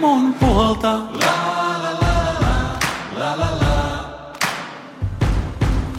[0.00, 0.92] mun puolta.
[0.92, 1.08] La
[1.82, 2.78] la la la
[3.18, 3.70] la la la.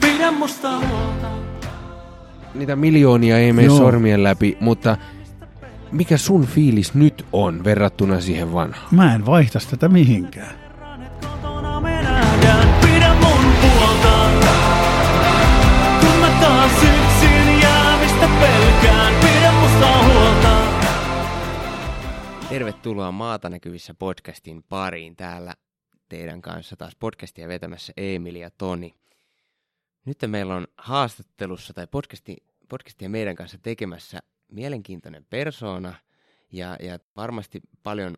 [0.02, 1.28] Pidä musta huolta.
[2.54, 3.78] Niitä miljoonia ei mene Joo.
[3.78, 4.98] sormien läpi, mutta
[5.92, 8.88] mikä sun fiilis nyt on verrattuna siihen vanhaan?
[8.92, 10.56] Mä en vaihtaisi tätä mihinkään.
[22.52, 25.16] Tervetuloa Maata näkyvissä podcastin pariin.
[25.16, 25.56] Täällä
[26.10, 28.96] teidän kanssa taas podcastia vetämässä Emil ja Toni.
[30.06, 32.38] Nyt meillä on haastattelussa tai podcasti,
[32.70, 35.94] podcastia meidän kanssa tekemässä mielenkiintoinen persoona
[36.52, 38.18] ja, ja varmasti paljon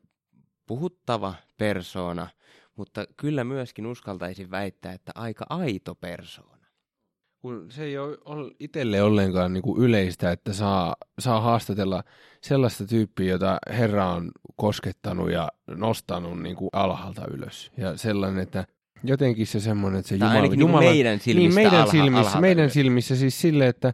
[0.66, 2.28] puhuttava persoona,
[2.76, 6.53] mutta kyllä myöskin uskaltaisin väittää, että aika aito persoona.
[7.44, 12.04] Kun se ei ole itselle ollenkaan niin kuin yleistä, että saa, saa haastatella
[12.42, 17.72] sellaista tyyppiä, jota Herra on koskettanut ja nostanut niin kuin alhaalta ylös.
[17.78, 18.66] Ja sellainen, että
[19.04, 20.32] jotenkin se semmoinen, että se Jumala...
[20.34, 22.73] ainakin niin Jumala meidän silmistä niin, meidän alha- silmissä, meidän ylös.
[22.73, 23.94] silmissä siis sille, että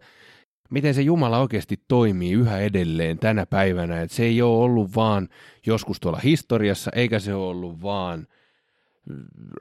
[0.69, 4.01] miten se Jumala oikeasti toimii yhä edelleen tänä päivänä.
[4.01, 5.27] Että se ei ole ollut vaan
[5.65, 8.27] joskus tuolla historiassa, eikä se ole ollut vaan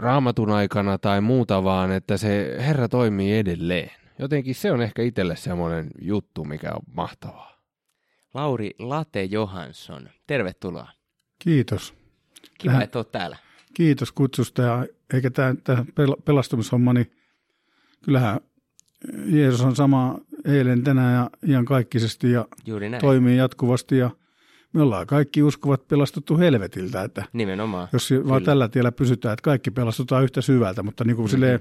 [0.00, 3.90] raamatun aikana tai muuta, vaan että se Herra toimii edelleen.
[4.18, 7.58] Jotenkin se on ehkä itselle semmoinen juttu, mikä on mahtavaa.
[8.34, 10.88] Lauri Late Johansson, tervetuloa.
[11.38, 11.94] Kiitos.
[12.58, 13.36] Kiva, Tähän- että olet täällä.
[13.74, 14.62] Kiitos kutsusta.
[14.62, 17.12] Ja eikä tämä, tämä pel- pelastumishomma, niin
[18.04, 18.40] kyllähän
[19.26, 23.00] Jeesus on sama eilen, tänään ja iankaikkisesti ja Juuri näin.
[23.00, 23.98] toimii jatkuvasti.
[23.98, 24.10] Ja
[24.72, 27.88] me ollaan kaikki uskovat pelastuttu helvetiltä, että Nimenomaan.
[27.92, 28.40] jos vaan Kyllä.
[28.40, 31.30] tällä tiellä pysytään, että kaikki pelastutaan yhtä syvältä, mutta niin kuin mm-hmm.
[31.30, 31.60] silleen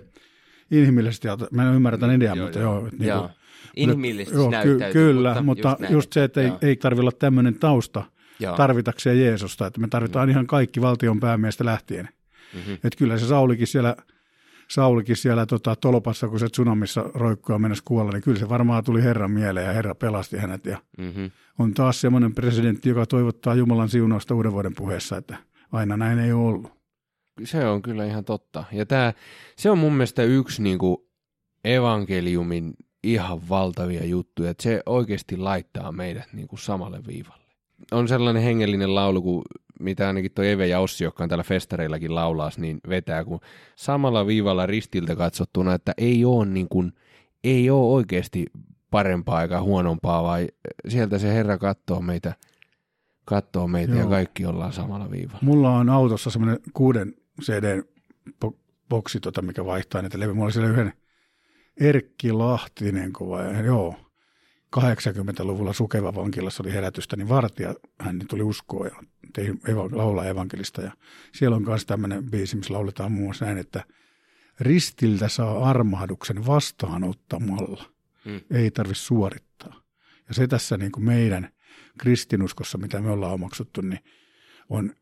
[0.72, 2.74] inhimillisesti, mä en ymmärrä tämän idean, Joo, mutta joo.
[2.76, 2.88] joo.
[2.88, 3.20] että niin Joo.
[3.22, 3.32] kuin,
[3.76, 5.94] Inhimillisesti joo, näyttäytyy, Kyllä, mutta, mutta, just, näin.
[5.94, 6.58] just se, että ei, Joo.
[6.62, 8.04] ei tarvitse olla tämmöinen tausta
[8.40, 8.58] Joo.
[8.58, 12.10] tarvitakseen Jeesusta, että me tarvitaan ihan kaikki valtion päämiestä lähtien.
[12.54, 12.74] Mhm.
[12.74, 13.96] Että kyllä se Saulikin siellä,
[14.72, 18.84] Saulikin siellä tota, tolpassa, kun se tsunamissa roikkuu ja mennessä kuolla, niin kyllä se varmaan
[18.84, 20.66] tuli Herran mieleen ja Herra pelasti hänet.
[20.66, 21.26] Ja Mhm.
[21.60, 25.38] on taas semmoinen presidentti, joka toivottaa Jumalan siunausta uuden vuoden puheessa, että
[25.72, 26.72] aina näin ei ole ollut.
[27.44, 28.64] Se on kyllä ihan totta.
[28.72, 29.14] Ja tää,
[29.58, 30.98] se on mun mielestä yksi niin kuin
[31.66, 32.74] evankeliumin
[33.04, 37.44] ihan valtavia juttuja, että se oikeasti laittaa meidät niin kuin samalle viivalle.
[37.92, 39.44] On sellainen hengellinen laulu, kuin
[39.80, 43.40] mitä ainakin tuo Eve ja Ossi, jotka on täällä festareillakin laulaas, niin vetää, kun
[43.76, 46.94] samalla viivalla ristiltä katsottuna, että ei ole, niin kuin,
[47.44, 48.46] ei ole oikeasti
[48.92, 50.48] parempaa eikä huonompaa, vai
[50.88, 52.34] sieltä se Herra katsoo meitä,
[53.26, 54.10] katsoo meitä ja Joo.
[54.10, 55.40] kaikki ollaan samalla viivalla.
[55.42, 57.84] Mulla on autossa semmoinen kuuden CD
[58.90, 60.34] boksi, tota, mikä vaihtaa niitä levyjä.
[60.34, 60.94] Mulla oli siellä yhden
[61.80, 63.96] Erkki Lahtinen, kun vai, joo,
[64.76, 70.82] 80-luvulla Sukeva vankilassa oli herätystä, niin vartija, hän tuli uskoon ja tei, eva, laulaa evankelista.
[70.82, 70.92] Ja
[71.34, 73.84] siellä on myös tämmöinen biisi, missä lauletaan muun muassa näin, että
[74.60, 77.84] ristiltä saa armahduksen vastaanottamalla.
[78.26, 78.42] Mm.
[78.52, 79.82] Ei tarvitse suorittaa.
[80.28, 81.50] Ja se tässä niin kuin meidän
[82.00, 84.00] kristinuskossa, mitä me ollaan omaksuttu, niin
[84.70, 84.94] on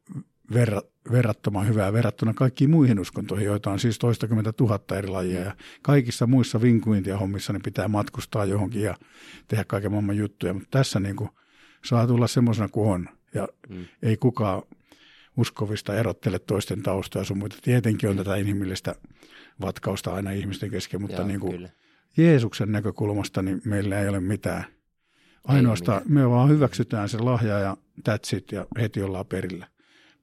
[0.54, 5.42] verra, verrattoman hyvää verrattuna kaikkiin muihin uskontoihin, joita on siis toistakymmentä tuhatta eri lajia.
[5.42, 8.96] Ja kaikissa muissa vinkuintia hommissa niin pitää matkustaa johonkin ja
[9.48, 10.54] tehdä kaiken maailman juttuja.
[10.54, 11.30] Mutta tässä niin kuin
[11.86, 13.10] saa tulla semmoisena kuin on.
[13.34, 13.86] Ja Mm.
[14.04, 14.62] ei kukaan
[15.38, 17.58] uskovista erottele toisten taustoja sun muita.
[17.62, 18.96] Tietenkin on tätä inhimillistä
[19.62, 21.70] vatkausta aina ihmisten kesken, mutta Joo, niin kuin kyllä.
[22.18, 24.66] Jeesuksen näkökulmasta niin meillä ei ole mitään.
[25.44, 27.78] Ainoastaan me vaan hyväksytään se lahja ja
[28.10, 29.68] that's it ja heti ollaan perillä.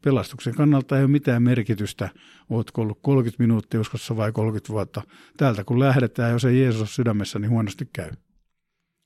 [0.04, 2.08] Pelastuksen kannalta ei ole mitään merkitystä,
[2.50, 5.02] ootko ollut 30 minuuttia uskossa vai 30 vuotta.
[5.36, 8.10] Täältä kun lähdetään, jos ei Jeesus ole sydämessä, niin huonosti käy.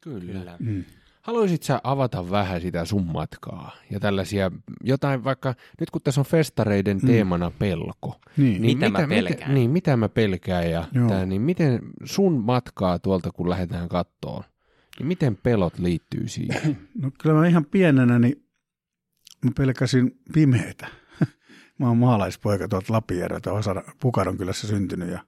[0.04, 0.32] Kyllä.
[0.32, 0.56] Kyllä.
[0.58, 0.84] Mm.
[1.22, 4.50] Haluaisit sä avata vähän sitä sun matkaa ja tällaisia,
[4.84, 7.06] jotain vaikka, nyt kun tässä on festareiden Mm.
[7.06, 8.78] teemana pelko, Niin, Niin.
[8.78, 9.38] Mitä mä pelkään?
[9.38, 11.08] Miten, niin, mitä mä pelkään ja Joo.
[11.08, 14.42] tää, niin miten sun matkaa tuolta, kun lähdetään kattoon,
[14.98, 16.78] niin miten pelot liittyy siihen?
[17.02, 18.45] No kyllä mä ihan pienenä, niin
[19.46, 20.88] mä pelkäsin pimeitä.
[21.78, 23.50] mä oon maalaispoika tuolta Lapijärveltä,
[24.00, 25.20] Pukaron kylässä syntynyt ja,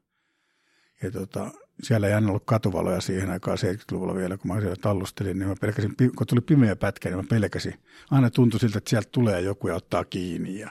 [1.02, 1.50] ja tota,
[1.82, 5.54] siellä ei aina ollut katuvaloja siihen aikaan 70-luvulla vielä, kun mä siellä tallustelin, niin mä
[5.60, 7.74] pelkäsin, kun tuli pimeä pätkä, niin mä pelkäsin.
[8.10, 10.70] Aina tuntui siltä, että sieltä tulee joku ja ottaa kiinni ja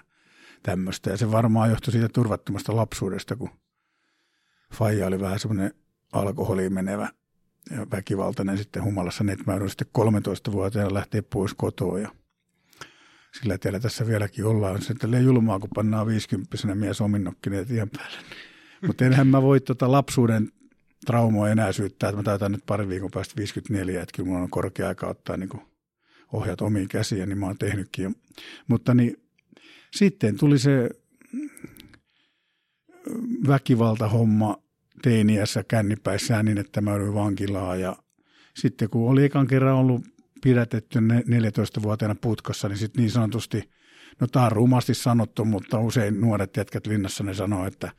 [0.64, 1.10] tämmöistä.
[1.10, 3.50] Ja se varmaan johtui siitä turvattomasta lapsuudesta, kun
[4.74, 5.74] Faija oli vähän semmoinen
[6.12, 7.10] alkoholiin menevä
[7.72, 12.10] ja väkivaltainen sitten humalassa, niin että mä sitten 13-vuotiaana lähteä pois kotoa ja
[13.40, 14.82] sillä tiellä tässä vieläkin ollaan.
[14.82, 18.18] Se tälleen julmaa, kun pannaan 50 mies ominnokkineet tien päälle.
[18.88, 20.52] Mutta enhän mä voi tota lapsuuden
[21.06, 24.50] traumoa enää syyttää, että mä täytän nyt pari viikon päästä 54, että kyllä mulla on
[24.50, 25.50] korkea aika ottaa niin
[26.34, 28.12] ohjat omiin käsiin, niin mä oon tehnytkin jo.
[28.68, 29.18] Mutta niin,
[29.96, 30.90] Sitten tuli se
[33.48, 34.58] väkivaltahomma
[35.02, 37.96] teiniässä kännipäissään niin, että mä olin vankilaa ja
[38.56, 40.02] sitten kun oli ekan kerran ollut
[40.44, 43.70] pidätetty 14-vuotiaana putkassa, niin sitten niin sanotusti,
[44.20, 47.92] no tämä on rumasti sanottu, mutta usein nuoret jätkät linnassa ne sanoo, että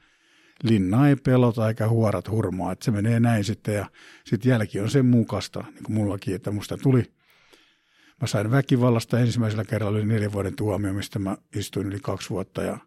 [0.63, 3.87] linna ei pelota eikä huorat hurmaa, että se menee näin sitten ja
[4.25, 7.13] sitten jälki on sen mukasta, niin kuin mullakin, että musta tuli,
[8.21, 12.63] mä sain väkivallasta ensimmäisellä kerralla yli neljän vuoden tuomio, mistä mä istuin yli kaksi vuotta
[12.63, 12.79] ja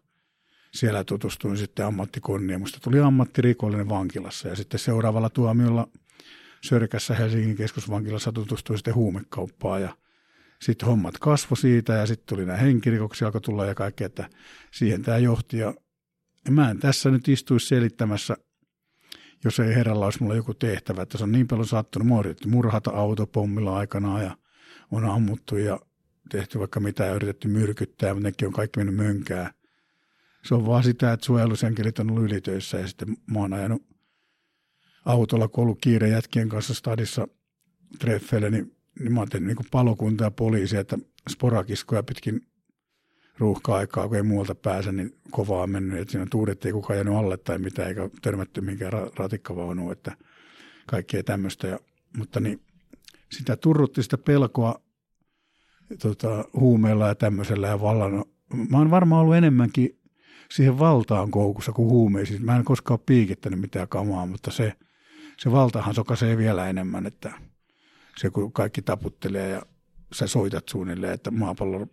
[0.74, 2.60] siellä tutustuin sitten ammattikonniin.
[2.60, 5.88] Musta tuli ammattirikollinen vankilassa ja sitten seuraavalla tuomiolla
[6.64, 9.96] Sörkässä Helsingin keskusvankilassa tutustuin sitten huumekauppaan ja
[10.62, 14.30] sitten hommat kasvo siitä ja sitten tuli nämä henkirikoksia alkoi tulla ja kaikkea, että
[14.70, 15.74] siihen tämä johti ja
[16.50, 18.36] mä en tässä nyt istuisi selittämässä,
[19.44, 22.08] jos ei herralla olisi mulla joku tehtävä, että se on niin paljon sattunut.
[22.08, 24.36] Mä yritetty murhata autopommilla aikanaan ja
[24.90, 25.80] on ammuttu ja
[26.30, 29.52] tehty vaikka mitä ja yritetty myrkyttää, mutta nekin on kaikki mennyt mönkää.
[30.44, 33.91] Se on vaan sitä, että suojelusenkelit on ollut ylitöissä ja sitten mä oon ajanut
[35.04, 37.28] autolla, kun ollut kiire jätkien kanssa stadissa
[37.98, 40.98] treffeille, niin, niin mä tehnyt niin palokunta ja poliisi, että
[41.30, 42.46] sporakiskoja pitkin
[43.38, 47.14] ruuhka-aikaa, kun ei muualta pääse, niin kovaa on mennyt, että siinä tuudet ei kukaan jäänyt
[47.14, 50.16] alle tai mitään, eikä törmätty minkään ra- ratikkavaunuun, että
[50.86, 51.66] kaikkea tämmöistä.
[51.66, 51.78] Ja,
[52.16, 52.60] mutta niin,
[53.32, 54.82] sitä turrutti sitä pelkoa
[56.02, 58.24] tota, huumeilla ja tämmöisellä ja vallan.
[58.70, 59.98] Mä oon varmaan ollut enemmänkin
[60.50, 62.44] siihen valtaan koukussa kuin huumeisiin.
[62.44, 64.72] Mä en koskaan ole piikittänyt mitään kamaa, mutta se,
[65.42, 67.32] se valtahan sokaisee vielä enemmän, että
[68.16, 69.62] se kun kaikki taputtelee ja
[70.14, 71.86] sä soitat suunnilleen, että maapallo,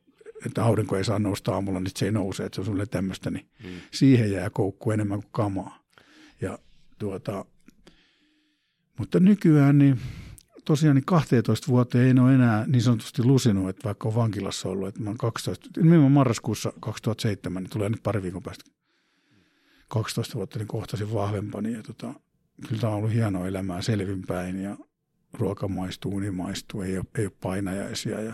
[0.46, 3.32] että aurinko ei saa nousta aamulla, niin se ei nouse, että se on sulle tämmöistä,
[3.32, 3.70] niin mm.
[3.92, 5.80] siihen jää koukku enemmän kuin kamaa.
[6.42, 6.60] Ja
[7.00, 7.46] tuota,
[9.00, 10.00] mutta nykyään niin
[10.66, 14.88] tosiaan niin 12 vuoteen en ole enää niin sanotusti lusinut, että vaikka on vankilassa ollut,
[14.88, 18.72] että mä oon 12, nimenomaan marraskuussa 2007, niin tulee nyt pari viikon päästä
[19.88, 22.14] 12 vuotta, niin kohtasin vahvempani ja tota,
[22.68, 24.78] kyllä tämä on ollut hienoa elämää selvinpäin ja
[25.34, 28.34] ruoka maistuu, uni maistuu, ei ole, ei ole painajaisia ja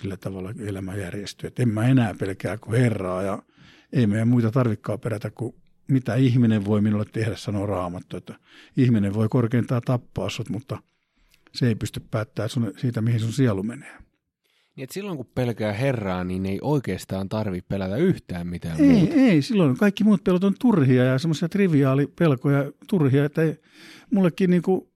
[0.00, 1.46] sillä tavalla elämä järjestyy.
[1.46, 3.42] Et en mä enää pelkää kuin Herraa ja
[3.92, 5.54] ei meidän muita tarvikkaa perätä kuin
[5.88, 8.34] mitä ihminen voi minulle tehdä, sanoo Raamattu, että
[8.76, 10.82] ihminen voi korkeintaan tappaa sut, mutta
[11.52, 13.98] se ei pysty päättämään siitä, mihin sun sielu menee.
[14.76, 19.14] Niin, että silloin kun pelkää Herraa, niin ei oikeastaan tarvi pelätä yhtään mitään Ei, muuta.
[19.14, 23.60] ei, silloin kaikki muut pelot on turhia ja semmoisia triviaalipelkoja turhia, että ei,
[24.10, 24.92] mullekin niinku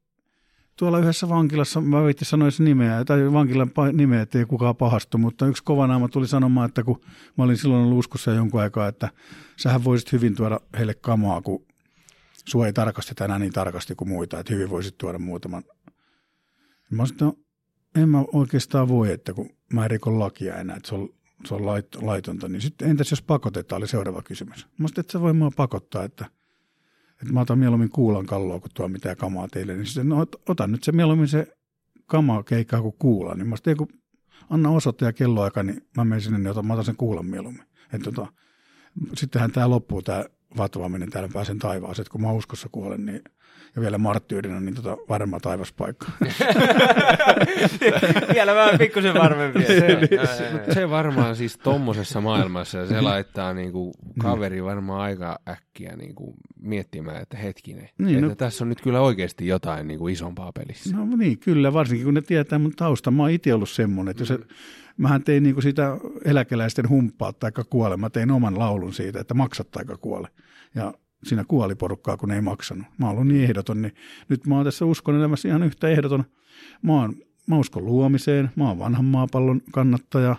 [0.76, 5.64] tuolla yhdessä vankilassa, mä viitti sanoisi nimeä, tai vankilan nimeä, ettei kukaan pahastu, mutta yksi
[5.64, 7.00] kova naama tuli sanomaan, että kun
[7.38, 9.08] mä olin silloin ollut uskossa jonkun aikaa, että
[9.56, 11.66] sähän voisit hyvin tuoda heille kamaa, kun
[12.48, 15.62] sua ei tarkasteta enää niin tarkasti kuin muita, että hyvin voisit tuoda muutaman.
[16.90, 17.36] Mä sanoin, että no,
[18.02, 21.08] en mä oikeastaan voi, että kun mä en rikon lakia enää, että se on,
[21.44, 24.66] se on lait, laitonta, niin sitten entäs jos pakotetaan, oli seuraava kysymys.
[24.78, 26.24] Mä sanoin, että se voi mua pakottaa, että,
[27.12, 29.74] että mä otan mieluummin kuulan kalloa, kun tuo mitään kamaa teille.
[29.74, 31.46] Niin sitten, no ot- otan nyt se mieluummin se
[32.06, 33.34] kama keikkaa kuin kuula.
[33.34, 33.88] Niin mä sanoin, kun
[34.50, 37.64] anna osoite ja kelloaika, niin mä menen sinne, niin otan, mä otan sen kuulan mieluummin.
[37.92, 38.26] Että tota,
[39.14, 40.24] sittenhän tämä loppuu, tämä
[40.56, 43.22] vatvaaminen, täällä pääsen taivaaseen, että kun mä uskossa kuolen, niin
[43.76, 46.06] ja vielä marttyyrinä, niin tota, varma taivaspaikka.
[48.34, 49.64] Vielä vähän pikkusen varmempi.
[49.66, 49.98] Se,
[50.74, 57.36] se varmaan siis tommosessa maailmassa, se laittaa niinku kaveri varmaan aika äkkiä niinku miettimään, että
[57.36, 60.96] hetkinen, Niin, niin, että no- no, tässä on nyt kyllä oikeasti jotain niinku isompaa pelissä.
[60.96, 63.10] No niin, kyllä, varsinkin kun ne tietää mun tausta.
[63.10, 64.38] Mä oon itse ollut semmoinen, että jos se,
[64.96, 67.96] mähän tein niinku sitä eläkeläisten humppaa tai kuole.
[67.96, 70.28] Mä tein oman laulun siitä, että maksat tai kuole.
[70.74, 72.86] Ja siinä kuoli porukkaa, kun ei maksanut.
[72.98, 73.94] Mä oon ollut niin ehdoton, niin
[74.28, 76.24] nyt mä oon tässä uskon elämässä ihan yhtä ehdoton.
[76.82, 77.14] Mä, oon,
[77.46, 80.36] mä uskon luomiseen, mä oon vanhan maapallon kannattaja.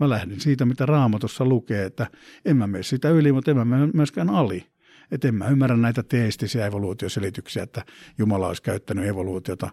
[0.00, 2.06] Mä lähdin siitä, mitä raamatussa lukee, että
[2.44, 4.66] en mä mene sitä yli, mutta en mä mene myöskään ali.
[5.10, 7.84] Että en mä ymmärrä näitä teistisiä evoluutioselityksiä, että
[8.18, 9.70] Jumala olisi käyttänyt evoluutiota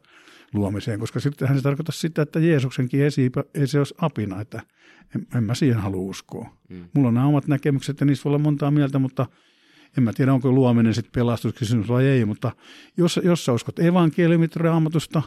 [0.54, 4.62] luomiseen, koska sittenhän se tarkoittaa sitä, että Jeesuksenkin esi, ei se olisi apina, että
[5.16, 6.58] en, en mä siihen halua uskoa.
[6.70, 6.86] Mm.
[6.94, 9.26] Mulla on nämä omat näkemykset ja niissä voi olla montaa mieltä, mutta
[9.98, 12.52] en mä tiedä, onko luominen sitten pelastuskysymys vai ei, mutta
[12.98, 15.22] jos, jos sä uskot evankeliumit raamatusta,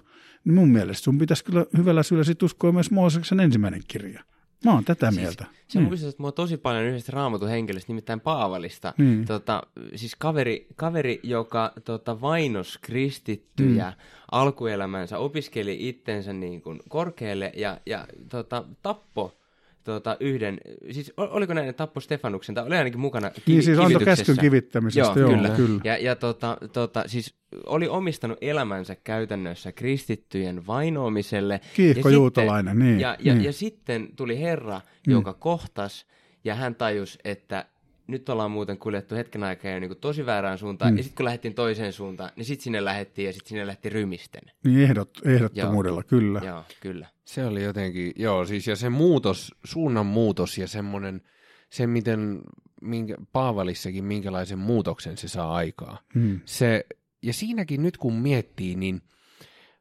[0.45, 4.25] niin mun mielestä sun pitäisi kyllä hyvällä syyllä sit uskoa myös Mooseksen ensimmäinen kirja.
[4.65, 5.47] Mä oon tätä siis, mieltä.
[5.69, 8.95] Se on muistat, että mua tosi paljon yhdestä raamatun henkilöstä, nimittäin Paavalista.
[8.99, 9.27] Niin.
[9.27, 9.63] Tota,
[9.95, 13.97] siis kaveri, kaveri joka tota, vainos kristittyjä mm.
[14.33, 19.40] alkuelämänsä, opiskeli itsensä niin kuin korkealle ja, ja tota, tappo
[19.85, 20.61] tota, yhden,
[20.91, 24.05] siis ol- oliko näin, että tappo Stefanuksen, tai oli ainakin mukana kivi, Niin siis antoi
[24.05, 25.49] käskyn kivittämisestä, Joo, joo, kyllä.
[25.49, 25.81] kyllä.
[25.85, 27.35] Ja, ja tota, tota, siis
[27.67, 31.61] oli omistanut elämänsä käytännössä kristittyjen vainoamiselle.
[31.75, 33.45] Kiihko ja juutalainen, sitten, niin, Ja, ja, niin.
[33.45, 36.07] ja sitten tuli Herra, joka kohtas
[36.45, 37.67] ja hän tajusi, että
[38.11, 40.97] nyt ollaan muuten kuljettu hetken aikaa jo niin kuin tosi väärään suuntaan, mm.
[40.97, 44.43] ja sitten kun lähdettiin toiseen suuntaan, niin sitten sinne lähettiin, ja sitten sinne lähti rymisten.
[44.65, 46.09] Niin ehdot, ehdottomuudella, joo.
[46.09, 46.41] kyllä.
[46.45, 47.07] Joo, kyllä.
[47.25, 51.23] Se oli jotenkin, joo, siis ja se muutos, suunnan muutos ja semmoinen,
[51.71, 52.41] se miten,
[52.83, 55.99] minkä, Paavalissakin minkälaisen muutoksen se saa aikaa.
[56.15, 56.41] Mm.
[56.45, 56.87] Se,
[57.23, 59.03] ja siinäkin nyt kun miettii, niin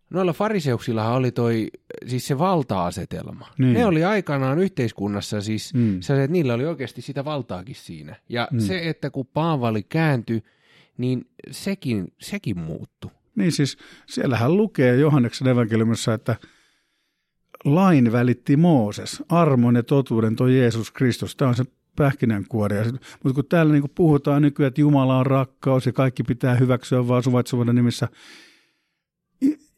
[0.09, 1.67] noilla fariseuksillahan oli toi,
[2.07, 3.47] siis se valta-asetelma.
[3.57, 3.73] Niin.
[3.73, 6.01] Ne oli aikanaan yhteiskunnassa siis, Mm.
[6.01, 8.15] se, että niillä oli oikeasti sitä valtaakin siinä.
[8.29, 8.59] Ja Mm.
[8.59, 10.43] se, että kun Paavali kääntyi,
[10.97, 13.11] niin sekin, sekin muuttui.
[13.35, 16.35] Niin siis siellähän lukee Johanneksen evankeliumissa, että
[17.65, 21.35] lain välitti Mooses, armon ja totuuden toi Jeesus Kristus.
[21.35, 21.63] Tämä on se
[21.95, 22.75] pähkinänkuori.
[22.77, 26.55] Ja sit- Mutta kun täällä niin puhutaan nykyään, että Jumala on rakkaus ja kaikki pitää
[26.55, 28.07] hyväksyä vaan suvaitsevuuden nimissä.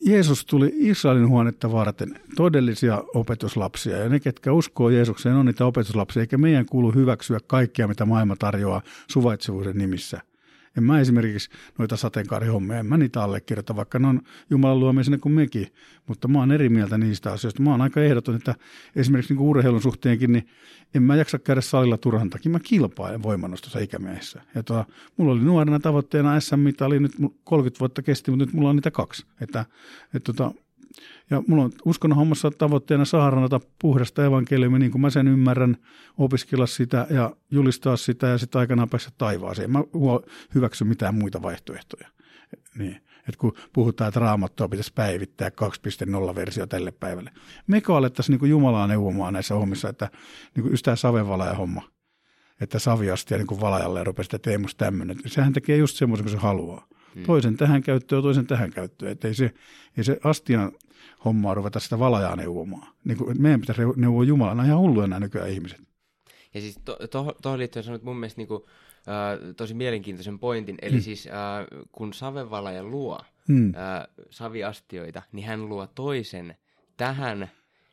[0.06, 6.22] Jeesus tuli Israelin huonetta varten todellisia opetuslapsia ja ne, ketkä uskoo Jeesukseen, on niitä opetuslapsia,
[6.22, 10.22] eikä meidän kuulu hyväksyä kaikkea, mitä maailma tarjoaa suvaitsevuuden nimissä.
[10.78, 15.18] En mä esimerkiksi noita sateenkaarihommia, en mä niitä allekirjoita, vaikka ne on Jumalan luomia sinne
[15.18, 15.68] kuin mekin.
[16.08, 17.62] Mutta mä oon eri mieltä niistä asioista.
[17.62, 18.56] Mä oon aika ehdoton, että
[18.96, 20.48] esimerkiksi niin urheilun suhteenkin, niin
[20.96, 22.52] en mä jaksa käydä salilla turhan takia.
[22.52, 24.42] Mä kilpailen voimannostossa ikämiehessä.
[24.56, 24.86] Ja tuo,
[25.18, 28.92] mulla oli nuorena tavoitteena SM-mitali, nyt mul- 30 vuotta kesti, mutta nyt mulla on niitä
[28.92, 29.26] kaksi.
[29.42, 29.66] Että,
[30.14, 30.52] että tota,
[31.30, 35.78] ja mulla on uskonnon hommassa tavoitteena saarnata puhdasta evankeliumia, niin kuin mä sen ymmärrän,
[36.18, 39.66] opiskella sitä ja julistaa sitä ja sitten aikanaan päästä taivaaseen.
[39.66, 39.84] En Mä
[40.56, 42.08] hyväksy mitään muita vaihtoehtoja.
[42.78, 43.02] Niin.
[43.30, 47.32] Et kun puhutaan, että raamattua pitäisi päivittää 2.0-versio tälle päivälle.
[47.68, 50.10] Mekö alettaisiin niin Jumalaa neuvomaan näissä hommissa, että
[50.56, 51.82] niin kuin just tämä savevalaja homma,
[52.62, 55.18] että saviasti ja niin valajalle ja rupesi, että Teemus tämmöinen.
[55.26, 56.88] Sehän tekee just semmoisen kuin se haluaa.
[57.16, 57.24] Hmm.
[57.24, 59.12] Toisen tähän käyttöön, toisen tähän käyttöön.
[59.12, 59.54] Että ei se,
[59.98, 60.72] ei se astian
[61.26, 62.94] hommaa ruveta sitä valajaa neuvomaan.
[63.04, 65.80] Niin kuin, meidän pitäisi neuvoa on ihan hulluja nämä nykyään ihmiset.
[66.54, 70.96] Ja siis to, to, tuohon liittyen sanoit mun mielestä niinku, äh, tosi mielenkiintoisen pointin, eli
[70.96, 71.02] mm.
[71.02, 73.74] siis äh, kun savevalaja luo Hmm.
[73.76, 76.56] äh, saviastioita, niin hän luo toisen
[76.98, 77.52] tähän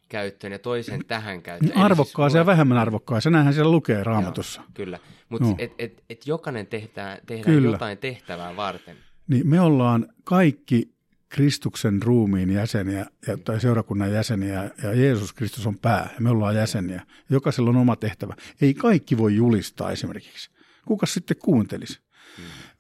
[0.09, 1.73] käyttöön ja toisen tähän käyttöön.
[1.73, 3.33] Eli Arvokkaaseen siis ja vähemmän arvokkaaseen.
[3.33, 4.61] Näinhän siellä lukee raamatussa.
[4.61, 4.99] Joo, kyllä,
[5.29, 5.57] mutta Joo.
[5.59, 7.71] et, et, et jokainen tehtää, tehdään Kyllä.
[7.71, 8.97] jotain tehtävää varten.
[9.29, 10.95] Niin me ollaan kaikki
[11.29, 16.57] Kristuksen ruumiin jäseniä ja, tai seurakunnan jäseniä ja Jeesus Kristus on pää ja me ollaan
[16.57, 17.07] jäseniä.
[17.31, 18.35] Jokaisella on oma tehtävä.
[18.61, 20.51] Ei kaikki voi julistaa esimerkiksi.
[20.87, 22.01] Kuka sitten kuuntelisi?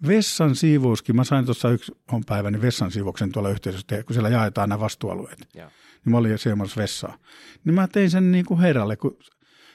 [0.06, 4.68] Vessan siivouskin, mä sain tuossa yksi on päiväni vessan siivouksen tuolla yhteisössä, kun siellä jaetaan
[4.68, 5.48] nämä vastuualueet.
[5.54, 5.68] Joo.
[6.04, 7.18] Niin mä olin semmoisessa vessaa.
[7.64, 9.18] Niin mä tein sen niin kuin herralle, kun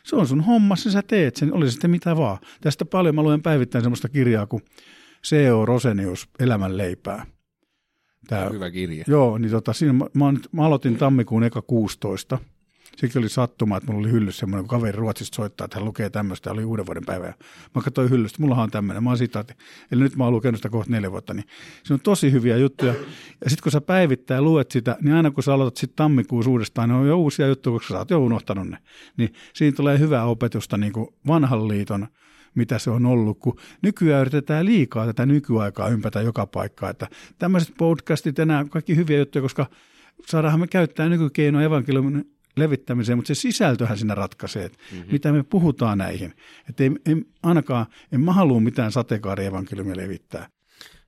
[0.04, 2.38] se on sun homma, sä teet sen, oli se sitten mitä vaan.
[2.62, 4.64] Tästä paljon mä luen päivittäin semmoista kirjaa kuin
[5.28, 5.66] C.O.
[5.66, 7.26] Rosenius, Elämän leipää.
[8.28, 9.04] Tää, Hyvä kirja.
[9.08, 12.38] Joo, niin tota, siinä mä, mä, mä aloitin tammikuun eka 16.
[12.98, 16.10] Sekin oli sattuma, että mulla oli hyllyssä semmoinen, kun kaveri Ruotsista soittaa, että hän lukee
[16.10, 17.26] tämmöistä, oli uuden vuoden päivä.
[17.26, 17.34] Ja
[17.76, 19.54] mä katsoin hyllystä, mullahan on tämmöinen, mä oon sitaatti.
[19.92, 21.46] Eli nyt mä oon lukenut sitä kohta neljä vuotta, niin
[21.84, 22.94] se on tosi hyviä juttuja.
[23.44, 26.52] Ja sitten kun sä päivittää ja luet sitä, niin aina kun sä aloitat sitten tammikuussa
[26.52, 28.78] uudestaan, niin on jo uusia juttuja, koska sä oot jo unohtanut ne.
[29.18, 32.08] Niin siinä tulee hyvää opetusta niin kuin vanhan liiton
[32.56, 37.08] mitä se on ollut, kun nykyään yritetään liikaa tätä nykyaikaa ympätä joka paikkaa, että
[37.40, 39.66] tämmöiset podcastit ja nämä kaikki hyviä juttuja, koska
[40.28, 45.12] saadaanhan me käyttää nykykeinoja evankeliumin levittämiseen, mutta se sisältöhän siinä ratkaisee, että mm-hmm.
[45.12, 46.34] mitä me puhutaan näihin.
[46.70, 50.50] Että ei, ei, ainakaan, en mä halua mitään sateenkaarievankeliumia levittää.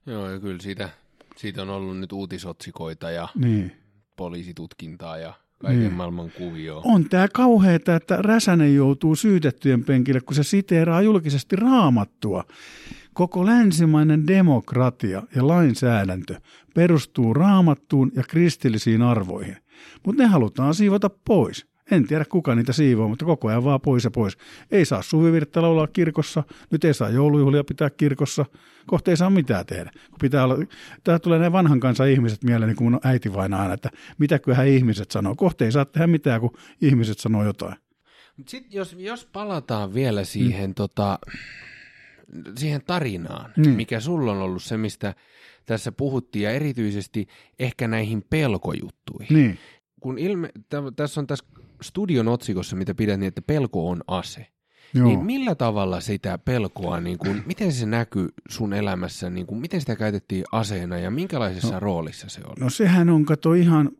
[0.05, 0.89] Joo, ja kyllä siitä,
[1.37, 3.71] siitä on ollut nyt uutisotsikoita ja Niin.
[4.15, 5.33] poliisitutkintaa ja
[5.65, 5.93] kaiken Niin.
[5.93, 6.81] maailman kuvioa.
[6.85, 12.43] On tämä kauheata, että Räsänen joutuu syytettyjen penkille, kun se siteeraa julkisesti raamattua.
[13.13, 16.35] Koko länsimainen demokratia ja lainsäädäntö
[16.75, 19.57] perustuu raamattuun ja kristillisiin arvoihin.
[20.05, 21.65] Mutta ne halutaan siivota pois.
[21.91, 24.37] En tiedä kuka niitä siivoo, mutta koko ajan vaan pois ja pois.
[24.71, 28.45] Ei saa suvivirttä laulaa kirkossa, nyt ei saa joulujuhlia pitää kirkossa,
[28.87, 29.91] kohta ei saa mitään tehdä.
[30.09, 30.57] Kun pitää olla,
[31.03, 34.67] tää tulee ne vanhan kansan ihmiset mieleen, niin kuin mun äiti vain aina, että mitäköhän
[34.67, 35.35] ihmiset sanoo.
[35.35, 37.75] Kohta ei saa tehdä mitään, kun ihmiset sanoo jotain.
[38.37, 40.73] Mut sit jos, jos palataan vielä siihen, mm.
[40.73, 41.19] tota,
[42.57, 43.65] siihen tarinaan, Mm.
[43.67, 43.71] mm.
[43.71, 45.13] mikä sulla on ollut se, mistä
[45.65, 47.27] tässä puhuttiin, ja erityisesti
[47.59, 49.37] ehkä näihin pelkojuttuihin.
[49.37, 49.57] Niin.
[49.99, 51.45] Kun ilme, tä, tässä on tässä
[51.81, 54.47] studion otsikossa, mitä pidät, niin että pelko on ase.
[54.93, 55.07] Joo.
[55.07, 59.79] Niin millä tavalla sitä pelkoa, niin kun, miten se näkyy sun elämässä, niin kun, miten
[59.79, 61.79] sitä käytettiin aseena ja minkälaisessa no.
[61.79, 62.53] roolissa se on?
[62.59, 63.91] No sehän on, kato ihan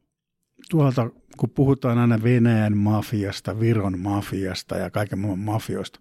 [0.70, 6.00] tuolta, kun puhutaan aina Venäjän mafiasta, Viron mafiasta ja kaiken muun mafioista,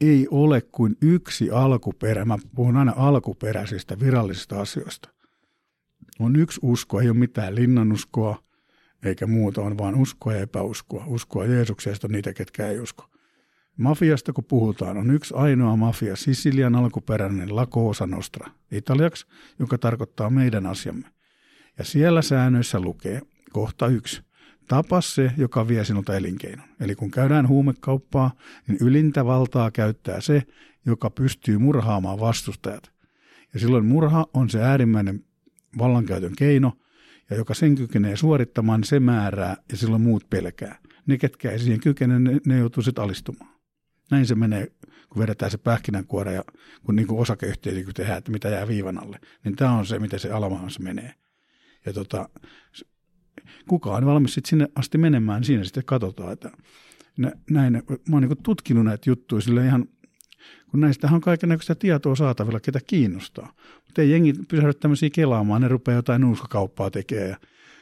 [0.00, 2.24] ei ole kuin yksi alkuperä.
[2.24, 5.08] Mä puhun aina alkuperäisistä virallisista asioista.
[6.18, 8.42] On yksi usko, ei ole mitään linnanuskoa
[9.04, 11.04] eikä muuta, on vaan uskoa ja epäuskoa.
[11.06, 11.44] Uskoa
[12.04, 13.04] on niitä, ketkä ei usko.
[13.76, 19.26] Mafiasta kun puhutaan, on yksi ainoa mafia, Sisilian alkuperäinen La Cosa Nostra, italiaksi,
[19.58, 21.08] joka tarkoittaa meidän asiamme.
[21.78, 24.22] Ja siellä säännöissä lukee, kohta yksi,
[24.68, 26.66] tapas se, joka vie sinulta elinkeinon.
[26.80, 28.30] Eli kun käydään huumekauppaa,
[28.68, 30.42] niin ylintä valtaa käyttää se,
[30.86, 32.92] joka pystyy murhaamaan vastustajat.
[33.54, 35.24] Ja silloin murha on se äärimmäinen
[35.78, 36.72] vallankäytön keino,
[37.30, 40.78] ja joka sen kykenee suorittamaan, niin se määrää, ja silloin muut pelkää.
[41.06, 43.54] Ne, ketkä ei siihen kykene, ne, ne joutuu sitten alistumaan.
[44.10, 44.72] Näin se menee,
[45.08, 46.44] kun vedetään se pähkinänkuora ja
[46.82, 49.20] kun niin osakeyhtiöitä kun tehdään, että mitä jää viivan alle.
[49.44, 51.14] Niin tämä on se, miten se alamaahansa menee.
[51.86, 52.28] Ja tota,
[53.68, 56.50] kuka on valmis sitten sinne asti menemään, niin siinä sitten katsotaan, että
[57.50, 59.88] näin, mä oon niin tutkinut näitä juttuja sille ihan,
[60.70, 63.52] kun näistähän on kaikenlaista tietoa saatavilla, ketä kiinnostaa.
[63.84, 67.36] Mutta ei jengi pysähdy tämmöisiä kelaamaan, ne rupeaa jotain nuuskakauppaa tekemään ja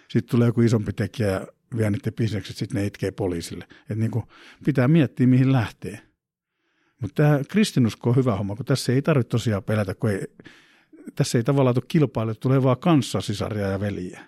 [0.09, 3.69] sitten tulee joku isompi tekijä ja vie niiden bisnekset, sitten ne itkee poliisille.
[3.90, 4.25] Et niin kuin
[4.64, 6.00] pitää miettiä, mihin lähtee.
[7.00, 10.26] Mutta tämä kristinusko on hyvä homma, kun tässä ei tarvitse tosiaan pelätä, kun ei,
[11.14, 14.21] tässä ei tavallaan tule kilpailu, tulee vaan kanssasisaria ja veliä.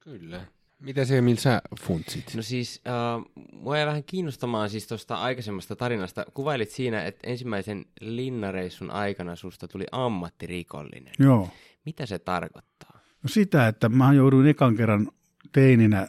[0.00, 0.46] Kyllä.
[0.80, 2.34] Mitä se, millä sä funtsit?
[2.34, 6.24] No siis, uh, mua jäi vähän kiinnostamaan siis tuosta aikaisemmasta tarinasta.
[6.34, 11.12] Kuvailit siinä, että ensimmäisen linnareissun aikana susta tuli ammattirikollinen.
[11.18, 11.48] Joo.
[11.84, 13.00] Mitä se tarkoittaa?
[13.22, 15.08] No sitä, että mä jouduin ekan kerran
[15.52, 16.08] teininä,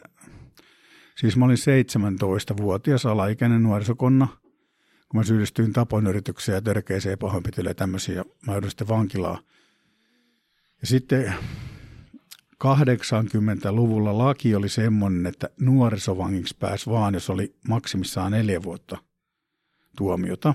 [1.16, 4.28] siis mä olin 17-vuotias alaikäinen nuorisokonna,
[5.08, 9.38] kun mä syyllistyin taponyritykseen ja törkeeseen pahoinpitelyyn ja tämmöisiä, mä joudun sitten vankilaan.
[10.80, 11.34] Ja sitten
[12.64, 18.98] 80-luvulla laki oli semmoinen, että nuorisovangiksi pääsi vaan, jos oli maksimissaan neljä vuotta
[19.96, 20.54] tuomiota.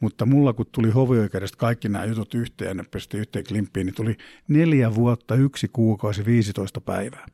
[0.00, 4.16] Mutta mulla kun tuli hovioikeudesta kaikki nämä jutut yhteen ja pesti yhteen klimppiin, niin tuli
[4.48, 7.26] neljä vuotta, yksi kuukausi, 15 päivää.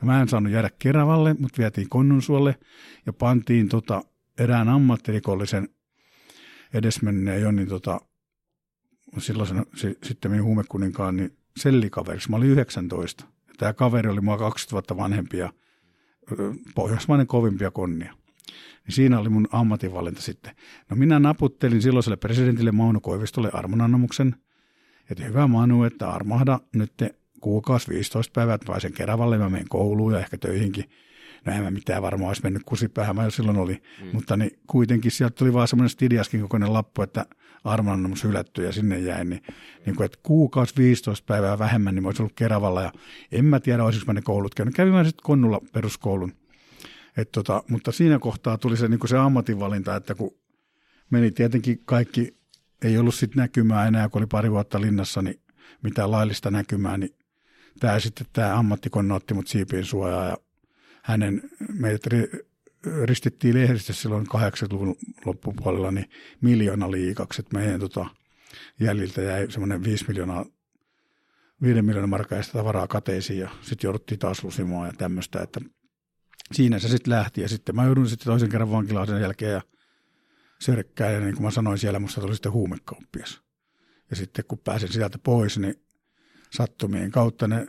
[0.00, 2.54] Ja mä en saanut jäädä Keravalle, mutta vietiin Konnunsuolle
[3.06, 4.02] ja pantiin tota
[4.38, 5.68] erään ammattirikollisen
[6.74, 8.00] edesmenneen Jonnin tota,
[9.18, 9.48] silloin
[10.02, 12.30] sitten minun huumekuninkaan, niin sellikaveriksi.
[12.30, 13.24] Mä olin 19.
[13.58, 15.52] Tämä kaveri oli mua 2000 vanhempia,
[16.74, 18.14] pohjoismainen kovimpia konnia.
[18.86, 20.56] Niin siinä oli mun ammatinvalinta sitten.
[20.90, 24.36] No minä naputtelin silloiselle presidentille Mauno Koivistolle armonannomuksen,
[25.10, 26.92] että hyvä Manu, että armahda nyt
[27.40, 30.84] kuukausi 15 päivää, että pääsen Keravalle, mä menen kouluun ja ehkä töihinkin.
[31.46, 33.82] No en mä mitään varmaan olisi mennyt kusipäähän, mä jo silloin oli.
[34.02, 34.08] Mm.
[34.12, 37.26] Mutta niin kuitenkin sieltä tuli vaan semmoinen Stidiaskin kokoinen lappu, että
[37.64, 39.42] armonannomus hylätty ja sinne jäin, niin,
[39.86, 42.92] niin kuin, että kuukausi 15 päivää vähemmän, niin mä olisin ollut Keravalla ja
[43.32, 44.74] en mä tiedä, olisiko mä ne koulut käynyt.
[44.74, 46.32] Kävin mä sitten Konnulla peruskoulun.
[47.16, 50.30] Et tota, mutta siinä kohtaa tuli se, niin kuin se ammatinvalinta, että kun
[51.10, 52.36] meni tietenkin kaikki,
[52.84, 55.40] ei ollut sitten näkymää enää, kun oli pari vuotta linnassa, niin
[55.82, 57.16] mitään laillista näkymää, niin
[57.80, 60.36] tämä sitten tämä ammattikonna otti mut siipiin suojaa ja
[61.04, 62.02] hänen, meidät
[63.04, 68.06] ristittiin lehdistössä silloin 80-luvun loppupuolella niin miljoona liikaksi, että meidän tota,
[68.80, 70.46] jäljiltä jäi semmoinen 5 miljoonaa,
[71.62, 75.60] 5 miljoonaa markkaa tavaraa kateisiin ja sitten jouduttiin taas lusimaan ja tämmöistä, että
[76.52, 79.62] siinä se sitten lähti ja sitten mä joudun sitten toisen kerran vankilaan sen jälkeen ja
[80.60, 83.42] sörkkään ja niin kuin mä sanoin siellä, musta tuli sitten huumekauppias.
[84.10, 85.74] Ja sitten kun pääsin sieltä pois, niin
[86.50, 87.66] sattumien kautta ne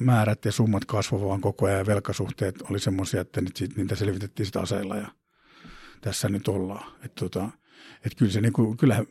[0.00, 3.40] määrät ja summat kasvoivat vaan koko ajan ja velkasuhteet oli semmoisia, että
[3.76, 5.08] niitä selvitettiin sitä aseilla ja
[6.00, 6.92] tässä nyt ollaan.
[7.04, 7.50] Että tota,
[8.06, 9.06] et kyllä se niinku, kyllähän,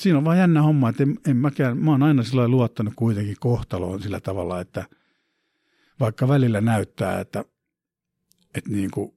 [0.00, 3.36] siinä on vaan jännä homma, että en, en mäkään, mä oon aina sillä luottanut kuitenkin
[3.40, 4.84] kohtaloon sillä tavalla, että
[6.00, 7.44] vaikka välillä näyttää, että,
[8.54, 9.14] että niin kuin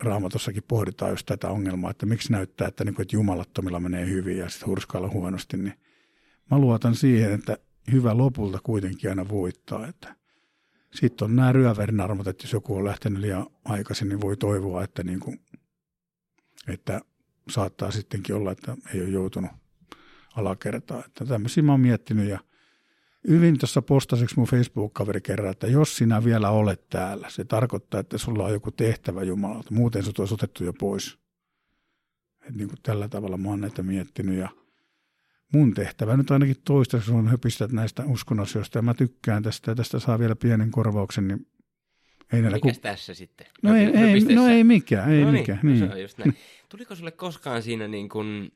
[0.00, 4.38] raamatossakin pohditaan just tätä ongelmaa, että miksi näyttää, että, niin kuin, että jumalattomilla menee hyvin
[4.38, 5.74] ja sitten hurskailla huonosti, niin
[6.50, 7.58] mä luotan siihen, että
[7.92, 9.86] hyvä lopulta kuitenkin aina voittaa.
[9.86, 10.16] Että
[10.94, 15.02] sitten on nämä ryöverinarmot, että jos joku on lähtenyt liian aikaisin, niin voi toivoa, että,
[15.02, 15.40] niin kuin,
[16.68, 17.00] että
[17.50, 19.50] saattaa sittenkin olla, että ei ole joutunut
[20.36, 21.04] alakertaa.
[21.06, 22.38] Että tämmöisiä mä oon miettinyt ja
[23.28, 28.18] Hyvin tuossa postaseksi mun Facebook-kaveri kerran, että jos sinä vielä olet täällä, se tarkoittaa, että
[28.18, 29.74] sulla on joku tehtävä Jumalalta.
[29.74, 31.18] Muuten sut olisi otettu jo pois.
[32.48, 34.48] Et niin kuin tällä tavalla mä oon näitä miettinyt ja–
[35.54, 39.98] mun tehtävä nyt ainakin toistaiseksi on höpistää näistä uskonnosioista ja mä tykkään tästä ja tästä
[39.98, 41.46] saa vielä pienen korvauksen, niin
[42.32, 42.82] ei näillä Mikäs ku...
[42.82, 43.46] tässä sitten?
[43.62, 45.60] No, ei, ei, no ei mikään, ei no niin, mikään.
[45.62, 45.80] Niin.
[45.80, 46.36] No se on just näin.
[46.68, 48.52] Tuliko sulle koskaan siinä niin kuin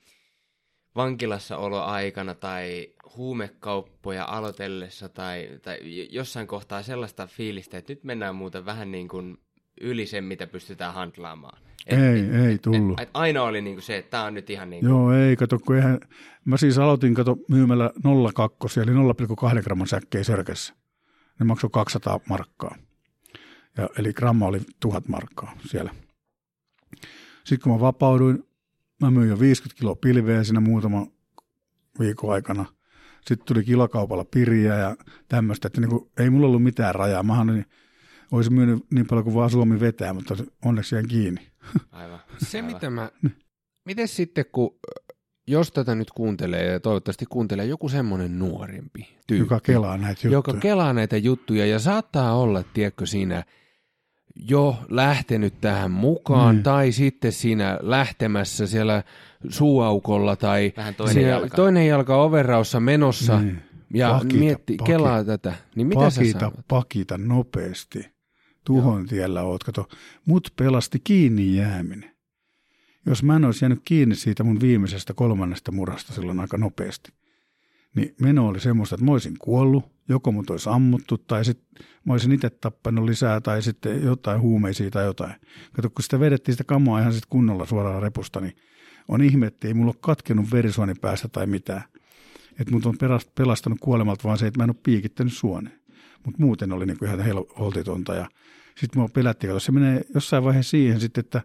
[0.96, 5.78] vankilassa oloaikana tai huumekauppoja aloitellessa tai, tai
[6.10, 9.38] jossain kohtaa sellaista fiilistä, että nyt mennään muuten vähän niin kuin
[9.80, 11.58] yli sen, mitä pystytään handlaamaan?
[11.86, 13.00] Et, ei, et, ei tullut.
[13.00, 14.90] Et, et ainoa oli niinku se, että tämä on nyt ihan niin kuin...
[14.90, 16.00] Joo, ei, kato, kun eihän,
[16.44, 18.90] mä siis aloitin, kato, myymällä 0,2, eli
[19.56, 20.74] 0,2 gramman säkkejä sörkessä.
[21.40, 22.76] Ne maksoi 200 markkaa.
[23.76, 25.94] Ja, eli gramma oli 1000 markkaa siellä.
[27.44, 28.44] Sitten kun mä vapauduin,
[29.00, 31.06] mä myin jo 50 kiloa pilveä siinä muutama
[32.00, 32.64] viikon aikana.
[33.26, 34.96] Sitten tuli kilokaupalla piriä ja
[35.28, 37.22] tämmöistä, että niin kuin, ei mulla ollut mitään rajaa.
[37.22, 37.66] Mä niin,
[38.32, 41.40] olisin myynyt niin paljon kuin vaan Suomi vetää, mutta onneksi jäin kiinni.
[41.92, 42.20] Aivan.
[42.48, 42.72] Se, aivan.
[42.72, 43.10] mitä mä...
[43.84, 44.70] Miten sitten, kun
[45.46, 50.32] jos tätä nyt kuuntelee ja toivottavasti kuuntelee joku semmoinen nuorempi tyyppi, Joka kelaa näitä juttuja.
[50.32, 53.44] joka kelaa näitä juttuja ja saattaa olla, tiedätkö, siinä
[54.48, 56.62] jo lähtenyt tähän mukaan Mm.
[56.62, 59.02] tai sitten siinä lähtemässä siellä
[59.48, 61.56] suuaukolla tai Vähän toinen siinä jalka.
[61.56, 63.62] toinen jalka overraussa menossa Niin.
[63.94, 64.84] ja Pakita, mietti, pakita.
[64.84, 66.54] kelaa tätä, niin mitä sä pakita, sanot?
[66.68, 68.17] pakita nopeasti.
[68.68, 69.64] Tuhon tiellä oot.
[69.64, 69.88] Kato,
[70.26, 72.10] mut pelasti kiinni jääminen.
[73.06, 77.12] Jos mä en olisi jäänyt kiinni siitä mun viimeisestä kolmannesta murhasta silloin aika nopeasti,
[77.96, 82.12] niin meno oli semmoista, että mä olisin kuollut, joko mut olisi ammuttu tai sitten mä
[82.12, 85.34] olisin itse tappanut lisää tai sitten jotain huumeisia tai jotain.
[85.72, 88.56] Kato, kun sitä vedettiin sitä kamaa ihan sitten kunnolla suoraan repusta, niin
[89.08, 91.82] on ihme, että ei mulla ole katkenut verisuoni päästä tai mitään.
[92.60, 92.96] Että mut on
[93.34, 95.80] pelastanut kuolemalta vaan se, että mä en ole piikittänyt suoneen.
[96.24, 97.20] Mutta muuten oli niinku ihan
[97.58, 98.14] holtitonta.
[98.14, 98.28] Ja
[98.80, 101.42] sitten mua pelättiin, että se menee jossain vaiheessa siihen sitten, että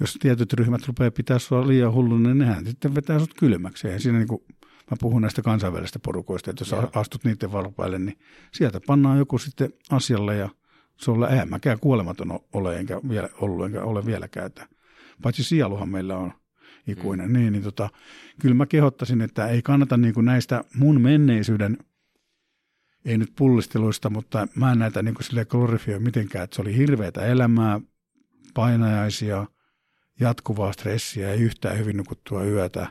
[0.00, 3.88] jos tietyt ryhmät rupeaa pitää sua liian hulluna, niin nehän sitten vetää sut kylmäksi.
[3.88, 4.44] Ja siinä niinku,
[4.90, 6.90] mä puhun näistä kansainvälisistä porukoista, että jos Joo.
[6.94, 8.18] astut niiden varpaille, niin
[8.52, 10.48] sieltä pannaan joku sitten asialle ja
[10.96, 14.46] se on eihän mäkään kuolematon ole, enkä vielä ollut, enkä ole vieläkään.
[14.46, 14.68] Että,
[15.22, 16.32] paitsi sieluhan meillä on
[16.86, 17.26] ikuinen.
[17.26, 17.32] Mm.
[17.32, 17.88] Niin, niin tota,
[18.40, 21.78] kyllä mä kehottaisin, että ei kannata niin kuin näistä mun menneisyyden,
[23.06, 27.26] ei nyt pullisteluista, mutta mä en näitä niin silleen glorifioi mitenkään, että se oli hirveätä
[27.26, 27.80] elämää,
[28.54, 29.46] painajaisia,
[30.20, 32.86] jatkuvaa stressiä, ei yhtään hyvin nukuttua yötä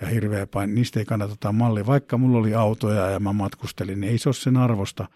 [0.00, 0.72] ja hirveä paine.
[0.72, 1.86] Niistä ei kannata ottaa mallia.
[1.86, 5.08] Vaikka mulla oli autoja ja mä matkustelin, niin ei se ole sen arvosta.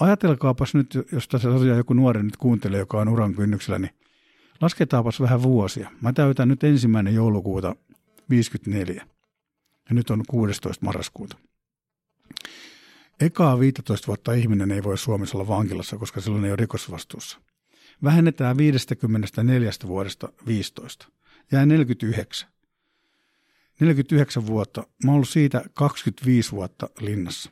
[0.00, 3.94] Ajatelkaapas nyt, jos tässä tosiaan joku nuori nyt kuuntelee, joka on uran kynnyksellä, niin
[4.60, 5.90] lasketaapas vähän vuosia.
[6.00, 7.76] Mä täytän nyt ensimmäinen joulukuuta
[8.30, 9.06] 54
[9.88, 10.84] ja nyt on 16.
[10.84, 11.36] marraskuuta.
[13.20, 17.38] Ekaa 15 vuotta ihminen ei voi Suomessa olla vankilassa, koska silloin ei ole rikosvastuussa.
[18.04, 21.08] Vähennetään 54 vuodesta 15.
[21.52, 22.48] Jää 49.
[23.80, 24.86] 49 vuotta.
[25.04, 27.50] Mä oon ollut siitä 25 vuotta linnassa.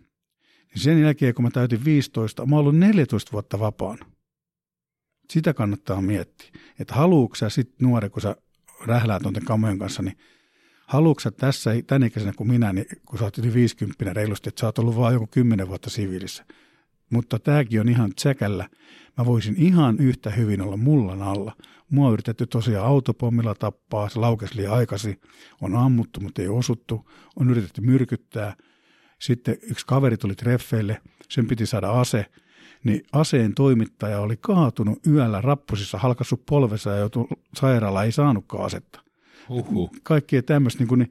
[0.74, 4.06] Niin sen jälkeen, kun mä täytin 15, mä oon ollut 14 vuotta vapaana.
[5.30, 6.50] Sitä kannattaa miettiä.
[6.78, 8.36] Että haluuks sä sit nuori, kun sä
[8.86, 10.18] rähläät tuonten kamojen kanssa, niin
[11.22, 14.66] sä tässä, tän ikäisenä kuin minä, niin kun sä oot yli 50 reilusti, että sä
[14.66, 16.44] oot ollut vaan joku 10 vuotta siviilissä.
[17.10, 18.68] Mutta tääkin on ihan tsäkällä.
[19.18, 21.56] Mä voisin ihan yhtä hyvin olla mullan alla.
[21.90, 25.20] Mua on yritetty tosiaan autopommilla tappaa, se laukesi liian aikaisin,
[25.60, 28.56] on ammuttu, mutta ei osuttu, on yritetty myrkyttää.
[29.18, 32.26] Sitten yksi kaveri tuli treffeille, sen piti saada ase,
[32.84, 39.00] niin aseen toimittaja oli kaatunut yöllä rappusissa, halkassut polvessa ja joutui sairaalaan, ei saanutkaan asetta.
[39.52, 39.90] Huhhuh.
[40.02, 41.10] Kaikkea tämmöistä, niin kuin, niin,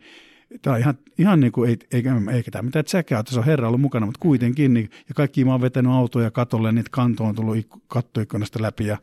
[0.61, 3.45] tämä on ihan, ihan niin kuin, ei, eikä, eikä tämä mitään tsäkää, että se on
[3.45, 6.89] herra ollut mukana, mutta kuitenkin, niin, ja kaikki mä oon vetänyt autoja katolle, ja niitä
[6.91, 8.97] kanto on tullut ikku- kattoikkunasta läpi, ja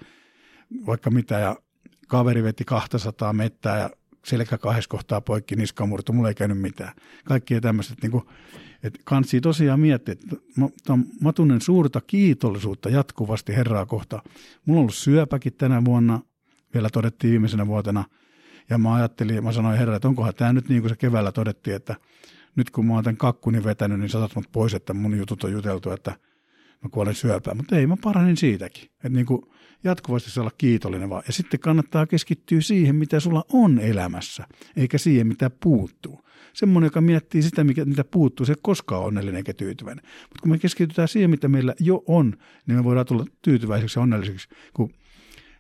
[0.87, 1.57] vaikka mitä, ja
[2.09, 3.91] kaveri veti 200 mettää, ja
[4.25, 6.93] selkä kahdessa kohtaa poikki, niska murtu, mulla ei käynyt mitään.
[7.25, 8.25] Kaikkia tämmöiset, niin kuin,
[8.83, 14.23] että kansi tosiaan miettiä, että mä, mä tunnen suurta kiitollisuutta jatkuvasti Herraa kohtaan.
[14.67, 16.21] Mulla on ollut syöpäkin tänä vuonna,
[16.75, 18.05] vielä todettiin viimeisenä vuotena,
[18.71, 21.77] ja mä ajattelin, mä sanoin Herra, että onkohan tämä nyt niin kuin se keväällä todettiin,
[21.77, 21.97] että
[22.57, 25.53] nyt kun mä oon tämän kakkuni vetänyt, niin saatat mut pois, että mun jutut on
[25.53, 26.11] juteltu, että
[26.83, 27.57] mä kuolen syöpään.
[27.57, 28.85] Mutta ei, mä paranin siitäkin.
[28.85, 29.43] Että niin kuin
[29.85, 31.23] jatkuvasti se olla kiitollinen vaan.
[31.27, 34.45] Ja sitten kannattaa keskittyä siihen, mitä sulla on elämässä,
[34.77, 36.21] eikä siihen, mitä puuttuu.
[36.53, 40.05] Semmoinen, joka miettii sitä, mikä, mitä puuttuu, se ei koskaan onnellinen eikä tyytyväinen.
[40.05, 44.03] Mutta kun me keskitytään siihen, mitä meillä jo on, niin me voidaan tulla tyytyväiseksi ja
[44.03, 44.91] onnellisiksi, kun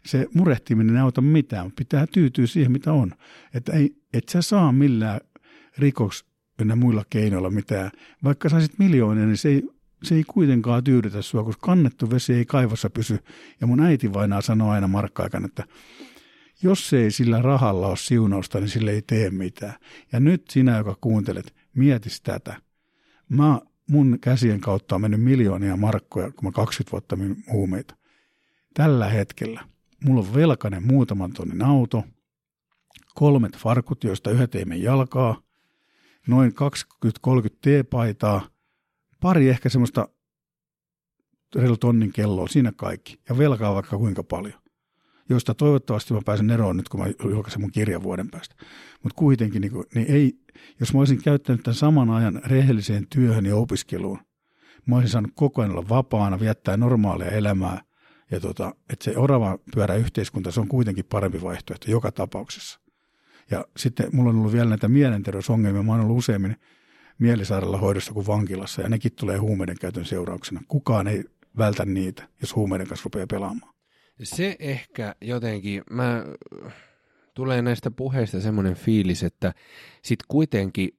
[0.07, 3.13] se murehtiminen ei auta mitään, pitää tyytyä siihen, mitä on.
[3.55, 5.21] Että ei, et sä saa millään
[5.79, 6.25] rikoks
[6.61, 7.91] ynnä muilla keinoilla mitään.
[8.25, 9.63] Vaikka saisit miljoonia, niin se ei,
[10.03, 13.19] se ei kuitenkaan tyydytä sua, koska kannettu vesi ei kaivossa pysy.
[13.61, 15.65] Ja mun äiti vainaa sanoo aina markkaikan, että
[16.63, 19.75] jos ei sillä rahalla ole siunausta, niin sille ei tee mitään.
[20.13, 22.57] Ja nyt sinä, joka kuuntelet, mietis tätä.
[23.29, 27.19] Mä, mun käsien kautta on mennyt miljoonia markkoja, kun mä 20 vuotta
[27.53, 27.97] huumeita.
[28.75, 29.65] Tällä hetkellä
[30.05, 32.05] mulla on velkainen muutaman tonnin auto,
[33.15, 35.43] kolmet farkut, joista yhdet ei mene jalkaa,
[36.27, 36.53] noin
[37.05, 37.09] 20-30
[37.63, 38.49] teepaitaa,
[39.21, 40.09] pari ehkä semmoista
[41.55, 43.21] reilu tonnin kelloa, siinä kaikki.
[43.29, 44.61] Ja velkaa vaikka kuinka paljon.
[45.29, 48.55] Josta toivottavasti mä pääsen eroon nyt, kun mä julkaisen mun kirjan vuoden päästä.
[49.03, 50.39] Mutta kuitenkin, niin, niin ei,
[50.81, 54.19] jos mä olisin käyttänyt tämän saman ajan rehelliseen työhön ja opiskeluun,
[54.87, 57.83] mä olisin saanut koko ajan olla vapaana, viettää normaalia elämää
[58.31, 62.81] Ja tota, että se orava pyörä yhteiskunta, se on kuitenkin parempi vaihtoehto joka tapauksessa.
[63.51, 65.83] Ja sitten mulla on ollut vielä näitä mielenterveysongelmia.
[65.83, 66.57] Mä oon ollut useammin
[67.19, 70.63] mielisairaalahoidossa kuin vankilassa, ja nekin tulee huumeiden käytön seurauksena.
[70.69, 71.25] Kukaan ei
[71.59, 73.75] vältä niitä, jos huumeiden kanssa rupeaa pelaamaan.
[74.23, 76.25] Se ehkä jotenkin, mä
[77.35, 79.55] tulee näistä puheista semmoinen fiilis, että
[80.03, 80.99] sit kuitenkin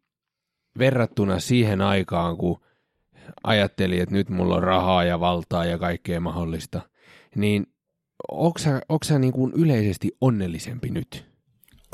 [0.80, 2.62] verrattuna siihen aikaan, kun
[3.44, 6.82] ajatteli, että nyt mulla on rahaa ja valtaa ja kaikkea mahdollista,
[7.36, 7.68] niin
[8.32, 11.26] onko sä, onko sä niin kuin yleisesti onnellisempi nyt?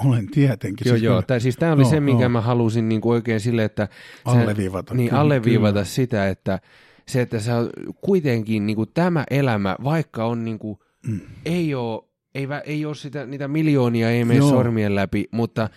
[0.05, 0.87] Olen tietenkin.
[0.87, 1.21] Joo, siis joo.
[1.21, 2.29] Tää, siis tämä oli Joo, se, minkä joo.
[2.29, 3.87] mä halusin niin kuin oikein sille, että...
[4.25, 5.85] sä- Alleviivata, Niin, kyllä, alleviivata kyllä.
[5.85, 6.59] sitä, että
[7.07, 7.53] se, että sä
[8.01, 11.19] kuitenkin niin kuin tämä elämä, vaikka on niin kuin, Mm.
[11.45, 12.01] ei ole,
[12.35, 14.49] ei, ei ole sitä, niitä miljoonia, ei mene Joo.
[14.49, 15.69] sormien läpi, mutta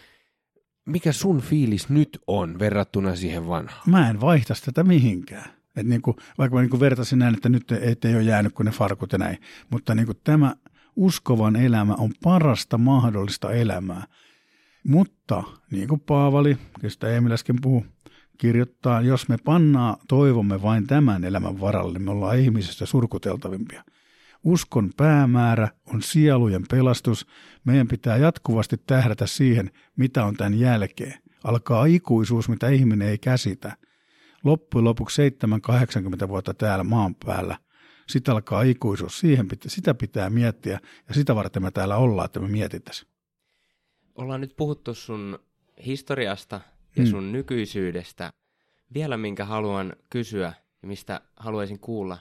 [0.86, 3.82] mikä sun fiilis nyt on verrattuna siihen vanhaan?
[3.90, 5.50] Mä en vaihtaisi tätä mihinkään.
[5.78, 8.52] Et niin kuin, vaikka mä niin kuin vertaisin näin, että nyt ei, ei ole jäänyt
[8.52, 9.38] kuin ne farkut ja näin.
[9.70, 10.54] Mutta niin kuin tämä
[10.96, 14.04] uskovan elämä on parasta mahdollista elämää.
[14.84, 17.86] Mutta niin kuin Paavali, kestä Emil äsken puhuu,
[18.38, 23.84] kirjoittaa, jos me pannaa toivomme vain tämän elämän varalle, niin me ollaan ihmisestä surkuteltavimpia.
[24.44, 27.26] Uskon päämäärä on sielujen pelastus.
[27.64, 31.14] Meidän pitää jatkuvasti tähdätä siihen, mitä on tämän jälkeen.
[31.44, 33.76] Alkaa ikuisuus, mitä ihminen ei käsitä.
[34.44, 35.22] Loppujen lopuksi
[36.24, 37.58] 7-80 vuotta täällä maan päällä.
[38.08, 39.20] Sitten alkaa ikuisuus.
[39.20, 43.10] Siihen pitää, sitä pitää miettiä ja sitä varten me täällä ollaan, että me mietittäisiin.
[44.14, 45.38] Ollaan nyt puhuttu sun
[45.86, 46.60] historiasta
[46.96, 47.10] ja Mm.
[47.10, 48.32] sun nykyisyydestä.
[48.94, 52.18] Vielä minkä haluan kysyä ja mistä haluaisin kuulla,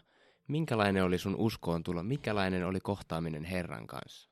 [0.47, 4.30] minkälainen oli sun uskoon tulo, minkälainen oli kohtaaminen Herran kanssa?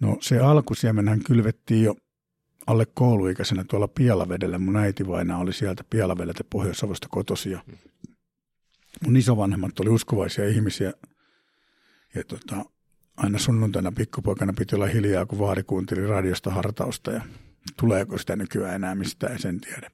[0.00, 1.94] No se alkusiemenhän kylvettiin jo
[2.68, 4.58] alle kouluikäisenä tuolla Pielavedellä.
[4.58, 7.60] Mun äitivaina oli sieltä Pielavedeltä Pohjois-Savosta kotosi ja
[9.04, 10.92] mun isovanhemmat oli uskovaisia ihmisiä.
[12.14, 12.64] Ja tota,
[13.16, 17.20] aina sunnuntaina pikkupoikana piti olla hiljaa, kun vaari kuunteli radiosta hartausta ja
[17.76, 19.90] tuleeko sitä nykyään enää mistään, sen tiedä.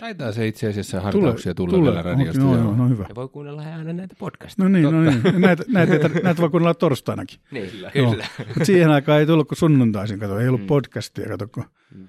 [0.00, 1.90] Taitaa se itse asiassa hartauksia tulla tule.
[1.90, 2.44] vielä radiosta.
[2.44, 2.64] Okei, joo.
[2.64, 3.06] no, no, hyvä.
[3.08, 4.68] Ja voi kuunnella aina näitä podcasteja.
[4.68, 5.22] No niin, no niin.
[5.40, 7.38] Näitä, näitä, näitä, näitä voi kuunnella torstainakin.
[7.50, 7.90] Niin, kyllä.
[7.94, 8.10] Joo.
[8.10, 8.26] kyllä.
[8.48, 10.66] Mutta siihen aikaan ei tullut kuin sunnuntaisin, kato, ei ollut Mm.
[10.66, 11.64] podcastia, kato, kun
[11.94, 12.08] Mm.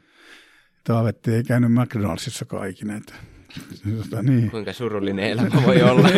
[0.83, 2.95] Taavetti ei käynyt McDonaldsissa ikinä.
[2.95, 3.13] Että,
[3.97, 6.09] tota, niin, Kuinka surullinen elämä voi olla.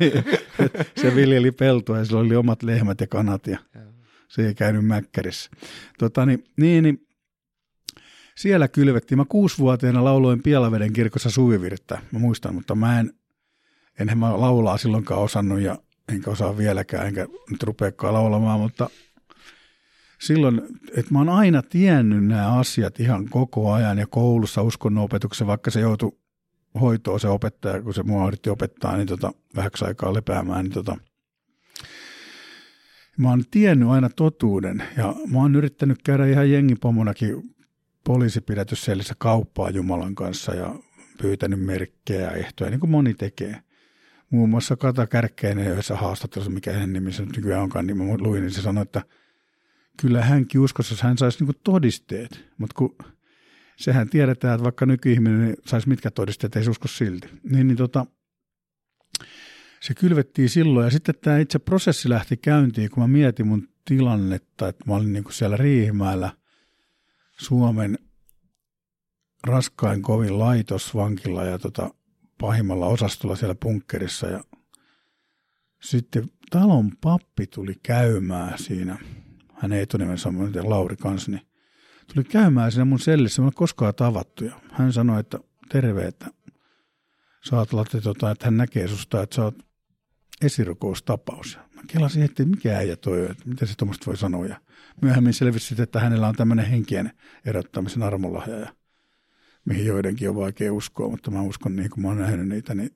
[0.00, 0.24] niin,
[0.58, 3.58] et se viljeli peltoa ja sillä oli omat lehmät ja kanat ja
[4.28, 5.50] se ei käynyt mäkkärissä.
[5.98, 7.06] Tota, niin, niin, niin,
[8.36, 9.18] siellä kylvettiin.
[9.18, 11.98] Mä kuusivuotiaana lauloin Pielaveden kirkossa suvivirttä.
[12.12, 13.12] Mä muistan, mutta mä en,
[13.98, 15.78] enhän mä laulaa silloinkaan osannut ja
[16.12, 18.90] enkä osaa vieläkään, enkä nyt rupeakaan laulamaan, mutta
[20.20, 20.62] silloin,
[20.96, 25.80] että mä oon aina tiennyt nämä asiat ihan koko ajan ja koulussa uskonnonopetuksessa, vaikka se
[25.80, 26.12] joutui
[26.80, 30.96] hoitoon se opettaja, kun se mua yritti opettaa, niin tota, vähäksi aikaa lepäämään, niin tota,
[33.18, 37.54] mä oon tiennyt aina totuuden ja mä oon yrittänyt käydä ihan jengipomonakin
[38.04, 40.74] poliisipidätyssellissä kauppaa Jumalan kanssa ja
[41.22, 43.60] pyytänyt merkkejä ja ehtoja, niin kuin moni tekee.
[44.30, 48.42] Muun muassa Kata Kärkkäinen yhdessä haastattelussa, mikä hänen nimensä nyt nykyään onkaan, niin mä luin,
[48.42, 49.02] niin se sanoi, että
[50.00, 52.96] kyllä hänkin uskossa, jos hän saisi niin todisteet, mutta kun
[53.76, 57.28] sehän tiedetään, että vaikka nykyihminen niin saisi mitkä todisteet, ei se usko silti.
[57.42, 58.06] Niin, niin tota,
[59.80, 64.68] se kylvettiin silloin ja sitten tämä itse prosessi lähti käyntiin, kun mä mietin mun tilannetta,
[64.68, 66.30] että mä olin niin kuin siellä Riihimäellä
[67.38, 67.98] Suomen
[69.46, 71.90] raskain kovin laitos vankilla ja tota,
[72.40, 74.44] pahimmalla osastolla siellä punkkerissa ja
[75.82, 78.98] sitten talon pappi tuli käymään siinä,
[79.54, 81.46] hänen etunimensä on Lauri kanssa, niin
[82.14, 86.26] tuli käymään siinä mun sellissä, mä en koskaan tavattu ja hän sanoi, että terve, että
[87.48, 87.68] sä oot
[88.02, 89.58] tota, että hän näkee susta, että sä oot
[90.42, 91.58] esirukoustapaus.
[91.86, 94.46] Kelasin, että mikä äijä toi että mitä se tuommoista voi sanoa.
[94.46, 94.60] Ja
[95.02, 97.10] myöhemmin selvisi että hänellä on tämmöinen henkien
[97.46, 98.74] erottamisen armolahja, ja
[99.64, 102.90] mihin joidenkin on vaikea uskoa, mutta mä uskon, niin kuin mä oon nähnyt niitä, niin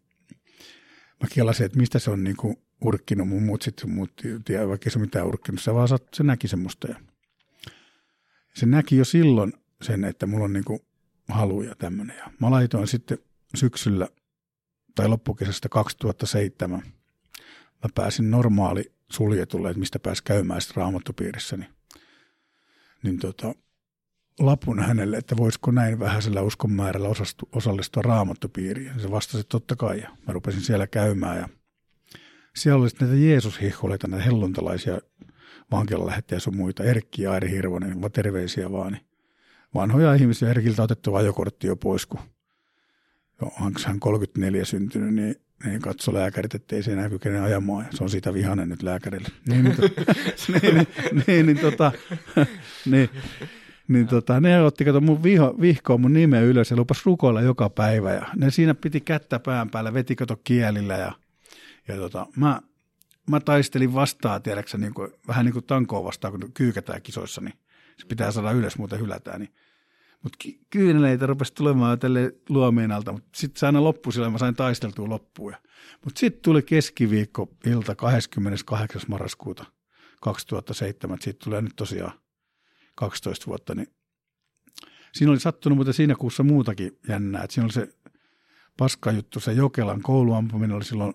[1.23, 4.13] mä kelasin, että mistä se on niin kuin urkkinut mun muut sitten muut,
[4.45, 6.89] tiedä, vaikka ei se mitään urkkinut, se vaan se näki semmoista.
[6.89, 7.01] Ja
[8.55, 10.81] se näki jo silloin sen, että mulla on niin kuin
[11.29, 12.17] haluja tämmöinen.
[12.17, 13.19] Ja mä laitoin sitten
[13.55, 14.09] syksyllä
[14.95, 16.83] tai loppukesästä 2007
[17.85, 21.71] mä pääsin normaali suljetulle, että mistä pääsi käymään sitten raamattupiirissä, niin,
[23.03, 23.55] niin tota,
[24.41, 28.87] lapun hänelle, että voisiko näin vähäisellä uskon määrällä osastu, osallistua raamattupiiriin.
[28.87, 31.49] Ja se vastasi, että totta kai, ja mä rupesin siellä käymään, ja
[32.57, 34.99] siellä oli näitä Jeesus-hihkoleita, näitä helluntalaisia
[35.71, 39.07] vankilalähettäjä sun muita, Erkki ja Airi Hirvonen, vaan terveisiä vaan, niin
[39.75, 42.21] vanhoja ihmisiä, Erkiltä otettu ajokortti jo pois, kun
[43.41, 47.85] jo, onko hän 34 syntynyt, niin niin katso lääkärit, ettei se enää kykene ajamaan.
[47.85, 49.29] Ja se on siitä vihanen nyt lääkärille.
[49.49, 49.77] Niin, niin,
[50.63, 50.87] niin, niin,
[51.27, 51.93] niin, niin, tota,
[52.91, 53.11] niin,
[53.89, 57.71] niin tota, ne otti kato mun viho, vihkoon mun nimeä ylös ja lupas rukoilla joka
[57.71, 58.13] päivä.
[58.13, 61.13] Ja ne siinä piti kättä pään päällä, veti kato kielillä ja,
[61.89, 62.61] ja tota, mä,
[63.31, 67.55] mä taistelin vastaan, tiedäksä, niin kuin, vähän niin kuin tankoa vastaan, kun kyykätään kisoissa, niin
[67.97, 69.41] se pitää saada ylös, muuten hylätään.
[69.41, 69.53] Niin.
[70.23, 74.39] Mutta ky- kyyneleitä rupesi tulemaan tälle luomien alta, mutta sitten se aina loppui sillä, mä
[74.39, 75.55] sain taisteltua loppuun.
[76.05, 79.03] Mutta sitten tuli keskiviikko ilta 28.
[79.09, 79.65] marraskuuta
[80.21, 82.13] 2007, siitä tulee nyt tosiaan
[82.95, 83.89] 12 vuotta, niin
[85.13, 87.43] siinä oli sattunut muuten siinä kuussa muutakin jännää.
[87.43, 87.89] Että siinä oli se
[88.77, 91.15] paska juttu, se Jokelan kouluampuminen oli silloin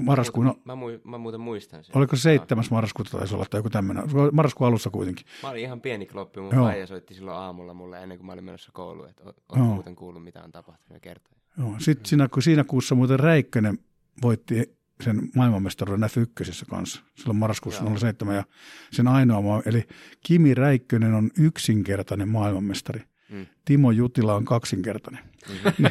[0.00, 1.96] marraskuun, Mä, mui, mä muuten muistan sen.
[1.96, 2.64] oliko se 7.
[2.70, 5.26] marraskuuta taisi olla tai joku tämmöinen, marraskuun alussa kuitenkin.
[5.42, 6.64] Mä olin ihan pieni kloppi, mun Joo.
[6.66, 9.64] faija soitti silloin aamulla mulle ennen kuin mä olin menossa kouluun, että oot Joo.
[9.66, 11.38] muuten kuullut mitä on tapahtunut ja kertoa.
[11.58, 11.74] Joo.
[11.78, 13.78] Sitten siinä, kun siinä kuussa muuten Räikkönen
[14.22, 17.98] voitti sen maailmanmestaruuden F1 kanssa, silloin marraskuussa Joo.
[17.98, 18.44] 07, ja
[18.92, 19.84] sen ainoa maa, eli
[20.26, 23.00] Kimi Räikkönen on yksinkertainen maailmanmestari.
[23.30, 23.46] Mm.
[23.64, 25.24] Timo Jutila on kaksinkertainen.
[25.48, 25.84] Mhm.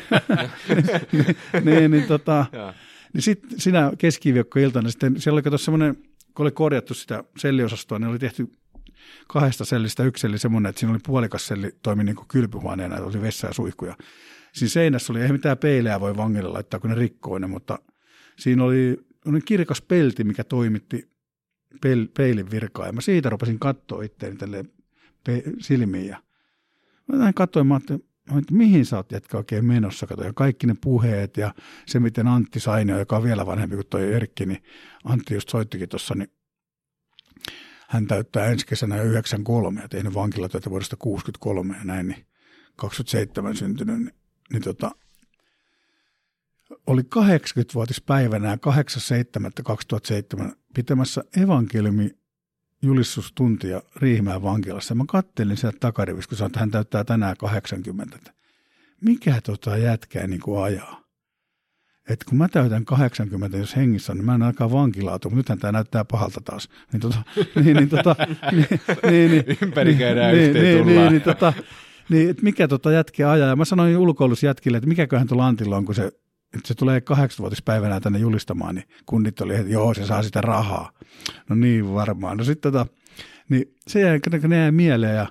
[1.65, 2.73] niin, niin, tota, Joo.
[3.13, 5.95] Niin sitten siinä keskiviikkoiltana sitten, siellä oli kato semmoinen,
[6.35, 8.47] kun oli korjattu sitä selliosastoa, niin oli tehty
[9.27, 13.21] kahdesta sellistä yksi selli semmoinen, että siinä oli puolikas selli, toimi niin kuin kylpyhuoneena, oli
[13.21, 13.95] vessa ja suihkuja.
[14.53, 17.79] Siinä seinässä oli, ei mitään peilejä voi vangille laittaa, kun ne rikkoo ne, mutta
[18.39, 18.97] siinä oli,
[19.45, 21.11] kirkas pelti, mikä toimitti
[21.81, 22.85] peil, peilin virkaa.
[22.85, 24.03] Ja mä siitä rupesin katsoa
[24.37, 24.71] tälleen
[25.23, 26.07] pe, silmiin.
[26.07, 26.23] Ja
[27.07, 28.05] mä näin katsoin, mä ajattelin,
[28.39, 31.53] että mihin sä oot jätkä oikein menossa, kato, ja kaikki ne puheet ja
[31.85, 34.63] se, miten Antti Sainio, joka on vielä vanhempi kuin toi Erkki, niin
[35.03, 36.31] Antti just soittikin tuossa, niin
[37.87, 42.25] hän täyttää ensi kesänä jo 93 ja tehnyt vankilatyötä vuodesta 63 ja näin, niin
[42.75, 44.13] 27 syntynyt, niin,
[44.53, 44.91] niin tota,
[46.87, 48.57] oli 80-vuotispäivänä
[50.41, 52.20] 8.7.2007 pitämässä evankeliumi
[52.81, 54.95] julistustuntia Riihimäen vankilassa.
[54.95, 58.15] Mä kattelin sieltä takarivistä, kun sanoin, että hän täyttää tänään 80.
[58.15, 58.31] Että
[59.01, 61.01] mikä tota jätkää niin kuin ajaa?
[62.09, 65.59] Että kun mä täytän 80, jos hengissä on, niin mä en alkaa vankilaa, mutta nythän
[65.59, 66.69] tämä näyttää pahalta taas.
[66.93, 67.21] Niin, tota,
[67.63, 68.15] niin, niin, tota,
[68.51, 68.67] niin,
[69.03, 70.97] niin, niin, Ympäri käydään niin, yhteen niin, tullaan.
[70.97, 71.53] niin, niin, tota,
[72.09, 73.49] niin, että mikä tota jätkeä ajaa.
[73.49, 76.11] Ja mä sanoin ulkoilussa jätkille, että mikäköhän tuolla Antilla on, kun se,
[76.53, 80.91] että se tulee 80-vuotispäivänä tänne julistamaan, niin kundit oli, että joo, se saa sitä rahaa.
[81.49, 82.37] No niin varmaan.
[82.37, 82.85] No sitten tota,
[83.49, 85.15] niin se jäi, ne jäi mieleen.
[85.15, 85.27] Ja,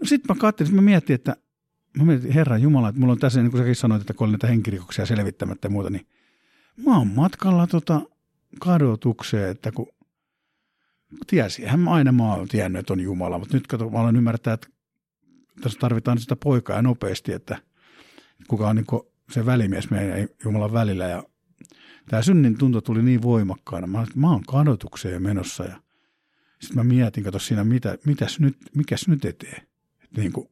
[0.00, 1.36] no sitten mä katselin, mä mietin, että
[1.98, 4.32] mä mietin, Herran Jumala, että mulla on tässä, niin kuin säkin sanoit, että kun oli
[4.32, 6.06] näitä henkirikoksia selvittämättä ja muuta, niin
[6.76, 8.00] mä oon matkalla tota
[8.60, 9.88] kadotukseen, että kun
[11.26, 14.54] tiesinhän mä aina mä oon tiennyt, että on Jumala, mutta nyt kato, mä olen ymmärtää,
[14.54, 14.68] että
[15.60, 17.58] tässä tarvitaan sitä poikaa nopeasti, että
[18.48, 21.24] kuka on niin se välimies meidän ja Jumalan välillä ja
[22.08, 23.86] tämä synnin tunto tuli niin voimakkaana.
[23.86, 25.80] Mä, mä oon kadotukseen menossa ja
[26.60, 29.62] sitten mä mietin, kato siinä, mitä, mitäs nyt, mikäs nyt eteen.
[30.04, 30.48] Et niin kuin,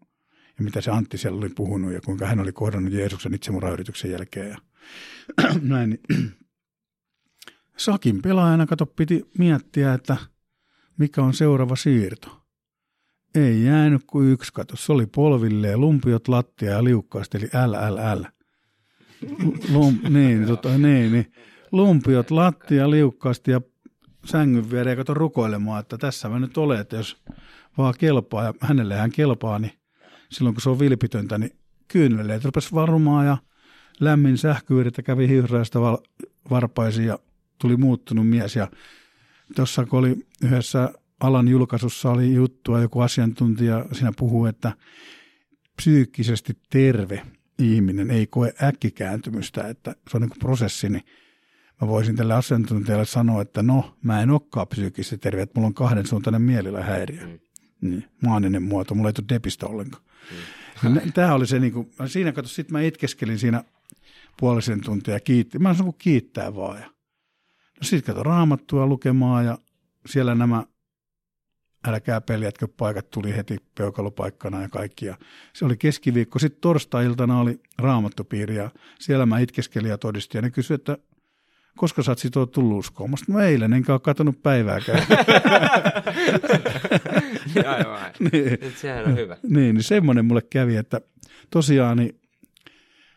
[0.59, 4.51] ja mitä se Antti siellä oli puhunut ja kuinka hän oli kohdannut Jeesuksen itsemurhayrityksen jälkeen.
[4.51, 4.59] Ja
[5.63, 6.33] näin, niin
[7.77, 10.17] Sakin pelaajana, kato, piti miettiä, että
[10.99, 12.43] mikä on seuraava siirto.
[13.35, 14.77] Ei jäänyt kuin yksi, kato.
[14.77, 18.25] Se oli polvilleen, lumpiot lattia ja liukkaasti, eli LLL.
[19.73, 21.33] Lum, niin, tota, niin, niin.
[21.73, 23.61] Lumpiot lattia liukkaasti ja
[24.25, 27.23] sängyn viereen kato rukoilemaan, että tässä mä nyt olen, että jos
[27.79, 29.73] vaan kelpaa ja hänelle hän kelpaa, niin
[30.31, 31.51] silloin kun se on vilpitöntä, niin
[31.89, 33.37] kyyneleet rupesi varumaan ja
[34.01, 35.99] lämmin sähkövirta kävi hihraista val-
[36.51, 37.19] varpaisiin ja
[37.61, 38.57] tuli muuttunut mies.
[38.57, 38.69] Ja
[39.57, 44.73] tuossa kun oli yhdessä alan julkaisussa oli juttua, joku asiantuntija siinä puhuu, että
[45.77, 47.23] psyykkisesti terve
[47.63, 51.03] ihminen ei koe äkkikääntymystä, että se on niin kuin prosessi, niin
[51.81, 55.75] mä voisin tälle asiantuntijalle sanoa, että no, mä en olekaan psyykkisesti terve, että mulla on
[55.75, 57.27] kahden suuntainen mielilahäiriö.
[57.27, 57.39] Mm.
[57.81, 60.03] Niin, maaninen muoto, mulla ei tule depistä ollenkaan.
[60.83, 61.13] Mm.
[61.13, 63.65] Tämä oli se, niin kuin, siinä kato, sitten mä itkeskelin siinä
[64.41, 65.59] puolisen tuntia ja kiitti.
[65.59, 66.81] Mä sanoin, kiittää vaan.
[66.81, 69.59] Ja, no sitten kato raamattua lukemaan ja
[70.07, 70.65] siellä nämä
[71.89, 75.07] älkää peljätkö paikat tuli heti peukalopaikkana ja kaikki.
[75.07, 75.17] Ja
[75.53, 76.39] se oli keskiviikko.
[76.39, 78.71] Sitten torstai-iltana oli raamattupiiri ja
[79.01, 80.39] siellä mä itkeskelin ja todistin.
[80.39, 80.99] Ja ne kysyi, että
[81.77, 83.11] koska sä oot sit oot tullut uskoon?
[83.11, 85.07] Mä sanoin, no eilen, enkä ole katsonut päivääkään.
[87.77, 88.01] Aivan.
[88.33, 89.37] niin, Nyt sehän on hyvä.
[89.43, 91.01] niin, niin semmoinen mulle kävi, että
[91.51, 92.21] tosiaan niin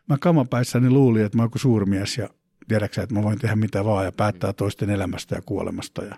[0.09, 2.29] mä kamapäissäni luulin, että mä oon joku suurmies ja
[2.67, 6.03] tiedäksä, että mä voin tehdä mitä vaan ja päättää toisten elämästä ja kuolemasta.
[6.03, 6.15] Ja,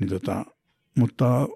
[0.00, 0.44] niin tota,
[0.98, 1.48] mutta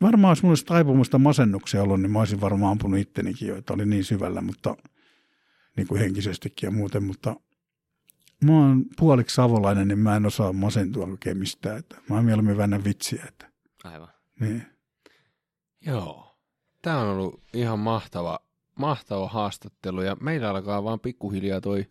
[0.00, 3.72] varmaan jos mulla olisi taipumusta masennuksia ollut, niin mä olisin varmaan ampunut ittenikin jo, että
[3.72, 4.76] oli niin syvällä, mutta
[5.76, 7.36] niin kuin henkisestikin ja muuten, mutta
[8.44, 11.78] mä oon puoliksi savolainen, niin mä en osaa masentua oikein mistään.
[11.78, 13.24] Että mä oon mieluummin väännän vitsiä.
[13.28, 13.50] Että,
[13.84, 14.08] Aivan.
[14.40, 14.66] niin.
[15.86, 16.36] Joo.
[16.82, 18.38] Tämä on ollut ihan mahtava,
[18.78, 21.86] mahtava haastattelu ja meillä alkaa vaan pikkuhiljaa toi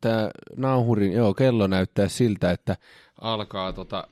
[0.00, 2.76] tämä nauhurin, joo, kello näyttää siltä, että
[3.20, 4.08] alkaa tota,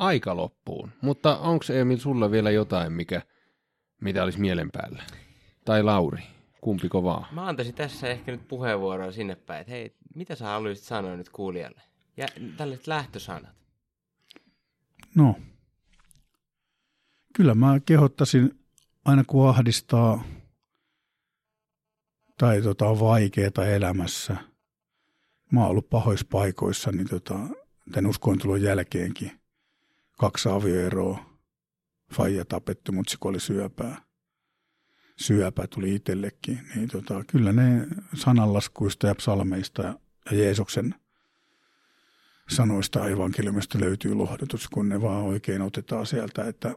[0.00, 0.90] aika loppuun.
[1.00, 3.22] Mutta onko Emil sulla vielä jotain, mikä,
[4.00, 5.02] mitä olisi mielen päällä?
[5.64, 6.22] Tai Lauri,
[6.60, 7.26] kumpiko vaan?
[7.34, 11.28] Mä antaisin tässä ehkä nyt puheenvuoroa sinne päin, että hei, mitä sä haluaisit sanoa nyt
[11.28, 11.82] kuulijalle?
[12.16, 12.26] Ja
[12.56, 13.56] tällaiset lähtösanat.
[15.14, 15.36] No,
[17.36, 18.58] kyllä mä kehottaisin
[19.04, 20.24] aina kun ahdistaa
[22.38, 24.36] tai tota, on vaikeaa elämässä.
[25.52, 27.38] Mä oon ollut pahoissa paikoissa, niin tota,
[27.92, 29.39] tämän uskointulon jälkeenkin
[30.20, 31.30] kaksi avioeroa.
[32.12, 34.02] Faija tapettu, mutta se oli syöpää.
[35.16, 36.60] Syöpää tuli itsellekin.
[36.74, 39.96] Niin tota, kyllä ne sananlaskuista ja psalmeista ja
[40.32, 40.94] Jeesuksen
[42.48, 46.74] sanoista evankeliumista löytyy lohdutus, kun ne vaan oikein otetaan sieltä, että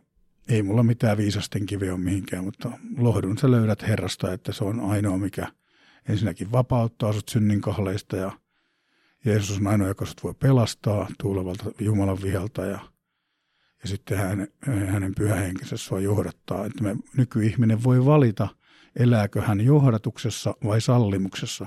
[0.47, 4.79] ei mulla mitään viisasten kiveä ole mihinkään, mutta lohdun sä löydät Herrasta, että se on
[4.79, 5.47] ainoa, mikä
[6.09, 8.31] ensinnäkin vapauttaa sut synnin kahleista ja
[9.25, 12.92] Jeesus on ainoa, joka sut voi pelastaa tuulevalta Jumalan vihalta ja,
[13.83, 16.65] ja sitten hänen, hänen pyhähenkensä sua johdattaa.
[16.65, 18.47] Että me nykyihminen voi valita,
[18.95, 21.65] elääkö hän johdatuksessa vai sallimuksessa.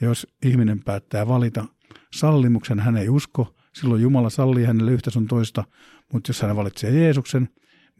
[0.00, 1.64] Ja jos ihminen päättää valita
[2.14, 5.64] sallimuksen, hän ei usko, silloin Jumala sallii hänelle yhtä sun toista,
[6.12, 7.48] mutta jos hän valitsee Jeesuksen,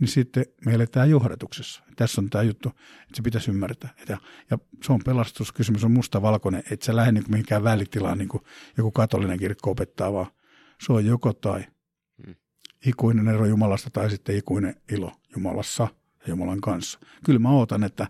[0.01, 1.82] niin sitten me eletään johdatuksessa.
[1.96, 3.90] Tässä on tämä juttu, että se pitäisi ymmärtää.
[4.09, 4.18] Ja,
[4.51, 8.42] ja se on pelastuskysymys, on musta-valkoinen, että se lähde niin mihinkään välitilaan, niin kuin
[8.76, 10.26] joku katolinen kirkko opettaa, vaan
[10.86, 11.64] se on joko tai.
[12.87, 15.89] Ikuinen ero Jumalasta tai sitten ikuinen ilo Jumalassa
[16.20, 16.99] ja Jumalan kanssa.
[17.24, 18.07] Kyllä mä ootan, että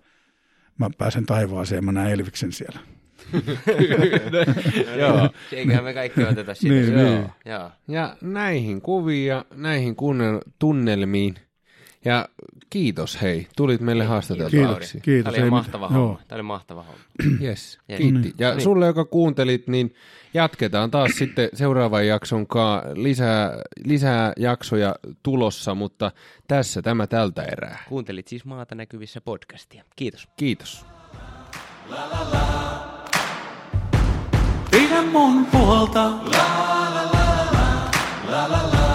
[0.78, 2.80] mä pääsen taivaaseen ja mä näen Elviksen siellä.
[5.00, 5.30] Joo.
[5.52, 6.74] Eiköhän me kaikki oteta siitä.
[6.74, 7.10] Niin, Joo.
[7.10, 7.30] niin.
[7.44, 7.70] Joo.
[7.88, 9.96] Ja näihin kuviin ja näihin
[10.58, 11.34] tunnelmiin.
[12.04, 12.28] Ja
[12.70, 15.00] kiitos hei, tulit meille haastateltavaksi.
[15.00, 15.32] Kiitos.
[15.34, 16.00] Tämä oli mahtava mitään.
[16.00, 16.12] homma.
[16.14, 16.20] Joo.
[16.28, 17.00] Tämä oli mahtava homma.
[17.46, 17.98] Yes, Yes.
[17.98, 18.34] kiitti.
[18.38, 18.60] Ja Niin.
[18.60, 19.94] sulle, joka kuuntelit, niin
[20.34, 23.52] jatketaan taas sitten seuraavan jakson kaa lisää,
[23.84, 26.12] lisää jaksoja tulossa, mutta
[26.48, 27.84] tässä tämä tältä erää.
[27.88, 29.84] Kuuntelit siis Maata näkyvissä podcastia.
[29.96, 30.28] Kiitos.
[30.36, 30.84] Kiitos.
[34.70, 36.04] Pidä mun puolta.
[36.04, 37.90] La la la la
[38.30, 38.87] la la la.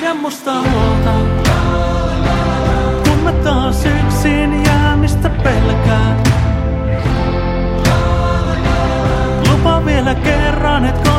[0.00, 1.12] Pidä musta huolta.
[3.04, 6.22] Kun mä taas yksin jäämistä pelkään.
[9.50, 11.09] Lupa vielä kerran, et